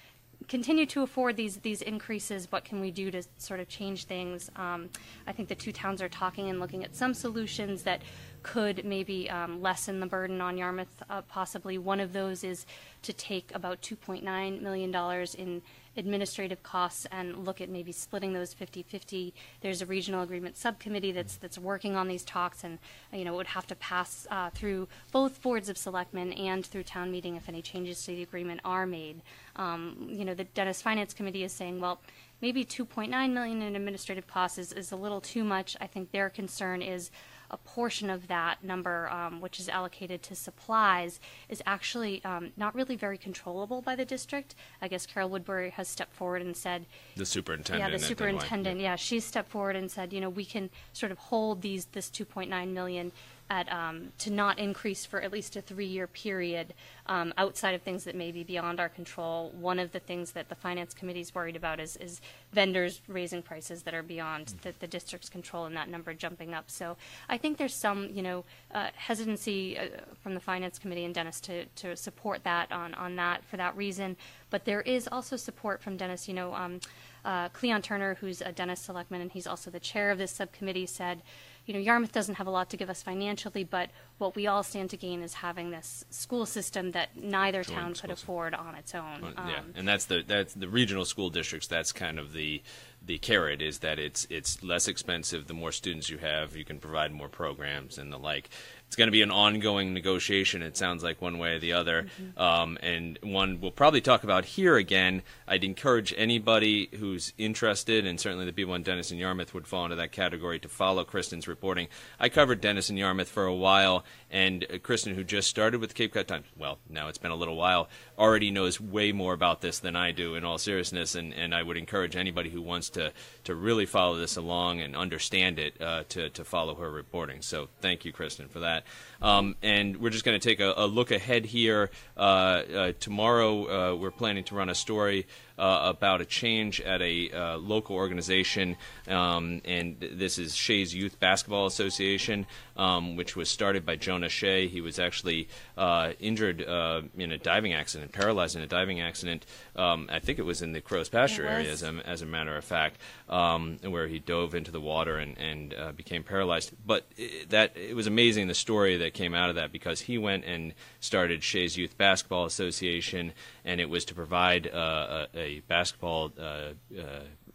continue 0.48 0.86
to 0.88 1.04
afford 1.04 1.36
these 1.36 1.58
these 1.58 1.82
increases, 1.82 2.52
what 2.52 2.64
can 2.64 2.80
we 2.80 2.92
do 2.92 3.12
to 3.12 3.24
sort 3.38 3.60
of 3.60 3.68
change 3.68 4.06
things? 4.06 4.50
Um, 4.56 4.90
I 5.28 5.32
think 5.32 5.50
the 5.50 5.56
two 5.56 5.72
towns 5.72 6.02
are 6.02 6.10
talking 6.10 6.50
and 6.50 6.60
looking 6.60 6.84
at 6.84 6.96
some 6.96 7.14
solutions 7.14 7.84
that 7.84 8.02
could 8.42 8.86
maybe 8.86 9.30
um, 9.30 9.62
lessen 9.62 10.00
the 10.00 10.06
burden 10.06 10.40
on 10.42 10.58
Yarmouth. 10.58 11.04
Uh, 11.10 11.22
possibly 11.24 11.78
one 11.78 12.00
of 12.00 12.14
those 12.14 12.44
is 12.44 12.66
to 13.02 13.14
take 13.14 13.54
about 13.54 13.82
2.9 13.82 14.62
million 14.62 14.92
dollars 14.92 15.36
in 15.36 15.62
administrative 16.00 16.64
costs 16.64 17.06
and 17.12 17.46
look 17.46 17.62
at 17.62 17.70
maybe 17.70 17.92
splitting 17.92 18.34
those 18.34 18.56
50-50. 18.56 19.34
There's 19.62 19.82
a 19.82 19.86
regional 19.86 20.24
agreement 20.24 20.58
subcommittee 20.58 21.12
that's 21.12 21.36
that's 21.36 21.58
working 21.58 21.96
on 21.96 22.08
these 22.08 22.24
talks, 22.24 22.64
and 22.64 22.80
you 23.14 23.24
know 23.24 23.36
would 23.36 23.48
have 23.48 23.68
to 23.68 23.76
pass 23.76 24.26
uh, 24.32 24.50
through 24.50 24.88
both 25.12 25.42
boards 25.42 25.70
of 25.70 25.78
selectmen 25.78 26.34
and 26.34 26.66
through 26.66 26.84
town 26.84 27.12
meeting 27.12 27.36
if 27.36 27.48
any 27.48 27.62
changes 27.62 28.04
to 28.06 28.12
the 28.12 28.24
agreement 28.24 28.62
are 28.66 28.86
made. 28.86 29.22
Um, 29.56 30.08
you 30.10 30.26
know, 30.26 30.34
the 30.34 30.46
Dennis 30.46 30.82
Finance 30.82 31.14
Committee 31.14 31.44
is 31.44 31.52
saying, 31.52 31.82
well, 31.82 32.00
maybe 32.42 32.64
2.9 32.64 33.10
million 33.34 33.62
in 33.62 33.76
administrative 33.76 34.28
costs 34.28 34.58
is, 34.58 34.72
is 34.72 34.92
a 34.92 34.96
little 34.96 35.22
too 35.22 35.44
much. 35.44 35.76
I 35.82 35.88
think 35.88 36.12
their 36.12 36.30
concern 36.30 36.82
is 36.82 37.12
a 37.52 37.58
portion 37.58 38.10
of 38.10 38.28
that 38.28 38.64
number, 38.64 39.10
um, 39.10 39.42
which 39.42 39.60
is 39.60 39.70
allocated 39.70 40.22
to 40.24 40.36
supplies, 40.36 41.20
is 41.48 41.62
actually 41.66 42.24
um, 42.24 42.52
not 42.58 42.76
really 42.76 42.96
very 42.96 43.18
controllable 43.18 43.82
by 43.82 43.96
the 43.96 44.06
district. 44.06 44.56
I 44.82 44.88
guess 44.88 45.06
Carol 45.06 45.30
Woodbury 45.30 45.72
has 45.72 45.88
stepped 45.88 46.14
forward 46.14 46.42
and 46.42 46.56
said, 46.56 46.86
the 47.16 47.26
superintendent. 47.26 47.92
Yeah, 47.92 47.98
the 47.98 48.04
superintendent. 48.04 48.80
Yeah, 48.80 48.96
she's 48.96 49.26
stepped 49.26 49.50
forward 49.50 49.76
and 49.76 49.90
said, 49.90 50.14
you 50.14 50.22
know, 50.22 50.30
we 50.30 50.46
can 50.46 50.70
sort 50.94 51.12
of 51.12 51.18
hold 51.18 51.62
these 51.62 51.86
this 51.86 52.10
2.9 52.10 52.72
million 52.74 53.12
at 53.50 53.72
um, 53.72 54.12
to 54.20 54.32
not 54.32 54.60
increase 54.60 55.06
for 55.06 55.22
at 55.22 55.32
least 55.32 55.56
a 55.56 55.62
three-year 55.62 56.08
period 56.08 56.74
um, 57.08 57.34
outside 57.38 57.74
of 57.74 57.82
things 57.82 58.04
that 58.04 58.16
may 58.16 58.32
be 58.32 58.44
beyond 58.44 58.80
our 58.80 58.90
control. 58.90 59.52
One 59.60 59.80
of 59.80 59.92
the 59.92 60.00
things 60.00 60.32
that 60.34 60.50
the 60.50 60.56
finance 60.56 60.94
committee 60.94 61.22
is 61.22 61.34
worried 61.34 61.56
about 61.56 61.80
is, 61.80 61.98
is 61.98 62.22
vendors 62.54 63.02
raising 63.08 63.42
prices 63.42 63.84
that 63.84 63.94
are 63.94 64.04
beyond 64.04 64.54
the, 64.62 64.74
the, 64.80 64.88
district's 64.88 65.30
control 65.30 65.66
and 65.66 65.76
that 65.76 65.90
number 65.90 66.14
jumping 66.14 66.54
up. 66.54 66.70
So 66.70 66.98
I 67.28 67.38
think 67.38 67.58
there's 67.58 67.74
some, 67.74 68.10
you 68.12 68.22
know, 68.22 68.46
uh, 68.74 68.90
hesitancy 68.96 69.78
uh, 69.78 69.88
from 70.22 70.34
the 70.36 70.40
finance 70.40 70.78
committee 70.78 71.06
and 71.06 71.14
Dennis 71.14 71.40
to, 71.42 71.66
to 71.66 71.96
support 71.96 72.44
that 72.44 72.72
on, 72.72 72.94
on 72.94 73.16
that 73.16 73.44
for 73.46 73.58
that 73.58 73.76
reason. 73.76 74.18
But 74.50 74.66
there 74.66 74.82
is 74.82 75.08
also 75.12 75.36
support 75.36 75.82
from 75.82 75.98
Dennis, 75.98 76.28
you 76.28 76.34
know, 76.34 76.54
um, 76.54 76.80
uh, 77.26 77.50
Cleon 77.50 77.82
Turner, 77.82 78.16
who's 78.16 78.42
a 78.42 78.52
Dennis 78.52 78.82
selectman, 78.82 79.22
and 79.22 79.32
he's 79.32 79.48
also 79.48 79.70
the 79.70 79.80
chair 79.80 80.12
of 80.12 80.18
this 80.18 80.32
subcommittee, 80.32 80.86
said, 80.86 81.22
you 81.70 81.76
know, 81.76 81.80
Yarmouth 81.80 82.12
doesn't 82.12 82.34
have 82.36 82.48
a 82.48 82.50
lot 82.50 82.68
to 82.72 82.78
give 82.78 82.90
us 82.90 83.04
financially, 83.04 83.64
but 83.64 83.92
what 84.20 84.36
we 84.36 84.48
all 84.48 84.64
stand 84.64 84.90
to 84.92 84.98
gain 84.98 85.22
is 85.24 85.36
having 85.36 85.72
this 85.72 86.06
school 86.10 86.46
system 86.46 86.92
that 86.92 87.16
neither 87.16 87.64
Joint 87.64 87.78
town 87.78 87.94
could 87.96 88.12
afford 88.12 88.54
on 88.54 88.76
its 88.76 88.94
own. 88.94 89.22
Well, 89.22 89.34
yeah, 89.36 89.60
um, 89.60 89.74
and 89.76 89.88
that's 89.88 90.06
the 90.06 90.24
that's 90.26 90.54
the 90.54 90.70
regional 90.70 91.06
school 91.06 91.30
districts. 91.30 91.68
That's 91.68 91.92
kind 91.92 92.20
of 92.20 92.34
the 92.34 92.62
the 93.06 93.18
carrot 93.18 93.62
is 93.62 93.80
that 93.80 93.98
it's 93.98 94.28
it's 94.30 94.62
less 94.62 94.88
expensive. 94.88 95.48
The 95.48 95.54
more 95.54 95.72
students 95.72 96.10
you 96.10 96.18
have, 96.18 96.56
you 96.56 96.66
can 96.66 96.80
provide 96.80 97.12
more 97.12 97.30
programs 97.30 97.98
and 97.98 98.12
the 98.12 98.18
like 98.18 98.50
it's 98.90 98.96
going 98.96 99.08
to 99.08 99.12
be 99.12 99.22
an 99.22 99.30
ongoing 99.30 99.94
negotiation. 99.94 100.64
It 100.64 100.76
sounds 100.76 101.04
like 101.04 101.22
one 101.22 101.38
way 101.38 101.54
or 101.54 101.60
the 101.60 101.74
other, 101.74 102.08
mm-hmm. 102.20 102.42
um, 102.42 102.76
and 102.82 103.20
one 103.22 103.62
we'll 103.62 103.70
probably 103.70 104.02
talk 104.02 104.24
about 104.24 104.46
here 104.46 104.78
again. 104.78 105.22
I'd 105.48 105.64
encourage 105.64 106.12
anybody 106.18 106.90
who's 106.98 107.32
interested, 107.38 108.08
and 108.08 108.20
certainly 108.20 108.46
the 108.46 108.52
people 108.52 108.74
in 108.74 108.82
Dennis 108.82 109.12
and 109.12 109.20
Yarmouth 109.20 109.54
would 109.54 109.68
fall 109.68 109.84
into 109.84 109.96
that 109.98 110.12
category, 110.12 110.58
to 110.58 110.68
follow 110.68 111.04
Kristen's 111.04 111.48
reporting. 111.48 111.88
I 112.20 112.30
covered 112.30 112.62
Dennis 112.62 112.90
and 112.90 112.98
Yarmouth 112.98 113.30
for 113.30 113.46
a 113.46 113.54
while, 113.54 114.06
and 114.32 114.66
uh, 114.72 114.78
Kristen, 114.78 115.16
who 115.16 115.24
just 115.24 115.50
started 115.50 115.82
with 115.82 115.96
Cape 115.96 116.14
Cod 116.14 116.28
Times, 116.28 116.46
well, 116.58 116.78
now 116.90 117.08
it's 117.08 117.18
been 117.18 117.32
a 117.32 117.36
little 117.36 117.56
while, 117.56 117.90
already 118.18 118.52
knows 118.52 118.80
way 118.80 119.12
more 119.12 119.34
about 119.34 119.62
this 119.62 119.80
than 119.80 119.96
I 119.96 120.12
do. 120.12 120.36
In 120.36 120.44
all 120.46 120.58
seriousness, 120.58 121.16
and, 121.16 121.34
and 121.34 121.56
I 121.56 121.64
would 121.64 121.78
encourage 121.78 122.16
anybody 122.16 122.50
who 122.50 122.62
wants 122.62 122.90
to 122.92 123.12
to 123.44 123.56
really 123.56 123.86
follow 123.86 124.18
this 124.18 124.38
along 124.38 124.82
and 124.82 124.96
understand 124.96 125.60
it 125.60 125.82
uh, 125.82 126.04
to 126.10 126.30
to 126.30 126.44
follow 126.44 126.76
her 126.76 126.92
reporting. 126.92 127.42
So 127.42 127.70
thank 127.82 128.06
you, 128.06 128.12
Kristen, 128.12 128.48
for 128.48 128.60
that. 128.60 128.84
Um, 129.22 129.56
and 129.62 129.98
we're 129.98 130.12
just 130.12 130.24
going 130.24 130.40
to 130.40 130.50
take 130.50 130.60
a, 130.60 130.74
a, 130.78 130.88
look 130.88 131.12
ahead 131.12 131.46
here. 131.46 131.92
Uh, 132.16 132.20
uh, 132.20 132.92
tomorrow, 133.00 133.94
uh, 133.94 133.96
we're 133.96 134.12
planning 134.12 134.44
to 134.46 134.56
run 134.56 134.70
a 134.70 134.76
story 134.76 135.28
uh, 135.58 135.90
about 135.94 136.22
a 136.22 136.26
change 136.26 136.80
at 136.80 137.02
a 137.02 137.30
uh, 137.32 137.58
local 137.58 137.98
organization, 137.98 138.78
um, 139.10 139.62
and 139.66 140.00
this 140.00 140.38
is 140.38 140.56
Shea's 140.56 140.96
Youth 140.96 141.20
Basketball 141.20 141.66
Association, 141.66 142.46
um, 142.78 143.18
which 143.18 143.36
was 143.36 143.50
started 143.50 143.86
by 143.86 143.98
Jonah 143.98 144.30
Shea. 144.30 144.70
He 144.70 144.80
was 144.80 145.00
actually 145.00 145.50
uh, 145.78 146.14
injured 146.22 146.62
in 146.62 147.32
a 147.34 147.38
diving 147.38 147.74
accident, 147.74 148.14
paralyzed 148.14 148.56
in 148.56 148.62
a 148.62 148.68
diving 148.68 149.02
accident. 149.02 149.46
Um, 149.76 150.08
I 150.10 150.20
think 150.20 150.40
it 150.40 150.46
was 150.46 150.62
in 150.62 150.72
the 150.72 150.80
Crow's 150.80 151.10
Pasture 151.10 151.46
area, 151.46 151.70
as 151.70 151.84
a, 151.84 152.02
as 152.06 152.22
a 152.22 152.26
matter 152.26 152.56
of 152.56 152.64
fact, 152.64 152.98
um, 153.28 153.80
where 153.84 154.08
he 154.08 154.20
dove 154.20 154.56
into 154.56 154.72
the 154.72 154.80
water 154.80 155.18
and, 155.18 155.38
and 155.38 155.76
became 155.98 156.24
paralyzed. 156.24 156.72
But 156.86 157.06
it, 157.18 157.50
that 157.50 157.76
it 157.76 157.98
was 157.98 158.08
amazing 158.08 158.48
the 158.48 158.54
story 158.54 158.96
that 158.98 159.09
came 159.14 159.34
out 159.34 159.50
of 159.50 159.56
that 159.56 159.72
because 159.72 160.02
he 160.02 160.18
went 160.18 160.46
and 160.46 160.74
started 161.00 161.44
Shea's 161.44 161.78
Youth 161.78 161.98
Basketball 161.98 162.46
Association, 162.46 163.34
and 163.66 163.80
it 163.82 163.90
was 163.90 164.06
to 164.06 164.16
provide 164.16 164.68
uh, 164.68 165.28
a, 165.34 165.40
a, 165.40 165.60
basketball 165.62 166.32
uh, 166.40 166.42
uh, 166.42 166.74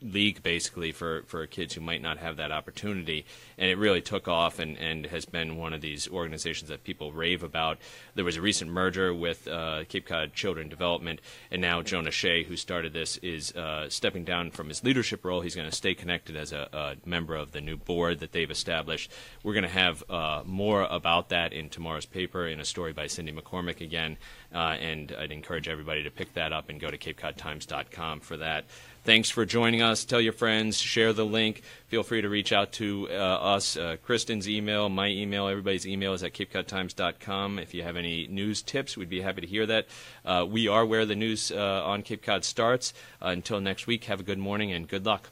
league 0.05 0.43
basically 0.43 0.93
for, 0.93 1.23
for 1.27 1.47
kids 1.47 1.75
who 1.75 1.81
might 1.81 2.03
not 2.03 2.19
have 2.19 2.37
that 2.37 2.53
opportunity. 2.53 3.25
And 3.59 3.71
it 3.71 3.79
really 3.79 4.03
took 4.03 4.29
off 4.29 4.59
and, 4.59 4.77
and 4.79 5.07
has 5.07 5.25
been 5.25 5.57
one 5.57 5.73
of 5.73 5.81
these 5.81 6.09
organizations 6.09 6.69
that 6.69 6.85
people 6.85 7.12
rave 7.12 7.43
about. 7.43 7.79
There 8.14 8.25
was 8.25 8.37
a 8.37 8.43
recent 8.43 8.71
merger 8.71 9.14
with 9.14 9.49
uh, 9.49 9.85
Cape 9.88 10.07
Cod 10.07 10.35
Children 10.35 10.69
Development, 10.69 11.21
and 11.51 11.62
now 11.62 11.83
Jonah 11.83 12.11
Shea, 12.11 12.45
who 12.45 12.57
started 12.57 12.93
this, 12.93 13.17
is 13.19 13.53
uh, 13.53 13.88
stepping 13.88 14.25
down 14.25 14.51
from 14.51 14.69
his 14.69 14.85
leadership 14.85 15.25
role. 15.25 15.40
He's 15.40 15.55
going 15.55 15.69
to 15.69 15.75
stay 15.75 15.95
connected 15.95 16.37
as 16.37 16.53
a, 16.53 16.69
a, 16.73 16.95
member 17.09 17.35
of 17.35 17.53
the 17.53 17.61
new 17.61 17.77
board 17.77 18.21
that 18.21 18.33
they've 18.33 18.51
established. 18.51 19.11
We're 19.43 19.55
going 19.55 19.64
to 19.64 19.69
have 19.69 20.05
uh, 20.09 20.43
more 20.45 20.83
about 20.83 21.31
that 21.31 21.53
in 21.53 21.69
tomorrow's 21.69 22.07
paper 22.07 22.47
in 22.47 22.61
a 22.61 22.64
story 22.64 22.93
by 22.93 23.07
Cindy 23.07 23.33
McCormick 23.33 23.81
again. 23.81 24.17
Uh, 24.55 24.77
and 24.81 25.14
I'd 25.19 25.33
encourage 25.33 25.69
everybody 25.69 26.05
to 26.05 26.11
pick 26.11 26.35
that 26.35 26.53
up 26.53 26.69
and 26.69 26.81
go 26.81 26.90
to 26.90 26.99
capecodtimes.com 26.99 28.21
for 28.21 28.37
that. 28.37 28.64
Thanks 29.05 29.29
for 29.29 29.45
joining 29.45 29.83
us. 29.83 30.07
Tell 30.07 30.21
your 30.21 30.33
friends, 30.33 30.79
share 30.79 31.12
the 31.12 31.27
link. 31.27 31.61
Feel 31.88 32.03
free 32.03 32.23
to 32.23 32.29
reach 32.31 32.55
out 32.55 32.73
to 32.73 33.07
uh, 33.11 33.14
us. 33.14 33.77
Uh, 33.77 33.97
Kristen's 34.03 34.49
email, 34.49 34.88
my 34.88 35.09
email, 35.09 35.47
everybody's 35.47 35.87
email 35.87 36.14
is 36.14 36.23
at 36.23 36.33
capecodtimes.com. 36.33 37.59
If 37.59 37.75
you 37.75 37.83
have 37.83 37.97
any 37.97 38.27
news 38.29 38.62
tips, 38.62 38.97
we'd 38.97 39.11
be 39.11 39.21
happy 39.21 39.43
to 39.43 39.47
hear 39.47 39.67
that. 39.67 39.88
Uh, 40.25 40.47
we 40.49 40.69
are 40.69 40.87
where 40.87 41.05
the 41.05 41.14
news 41.14 41.53
uh, 41.53 41.83
on 41.85 42.01
Cape 42.01 42.23
Cod 42.23 42.47
starts. 42.47 42.95
Uh, 43.21 43.27
until 43.27 43.61
next 43.61 43.87
week, 43.87 44.05
have 44.05 44.21
a 44.21 44.25
good 44.25 44.38
morning 44.38 44.73
and 44.73 44.88
good 44.88 45.05
luck. 45.05 45.29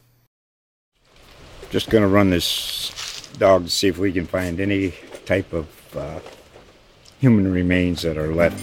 Just 1.71 1.89
going 1.89 2.03
to 2.03 2.09
run 2.09 2.29
this 2.29 3.27
dog 3.39 3.65
to 3.65 3.71
see 3.71 3.89
if 3.89 3.97
we 3.97 4.13
can 4.13 4.27
find 4.27 4.61
any 4.61 4.93
type 5.25 5.51
of 5.55 5.97
uh, 5.97 6.21
human 7.21 7.51
remains 7.51 8.03
that 8.03 8.19
are 8.19 8.35
left 8.35 8.63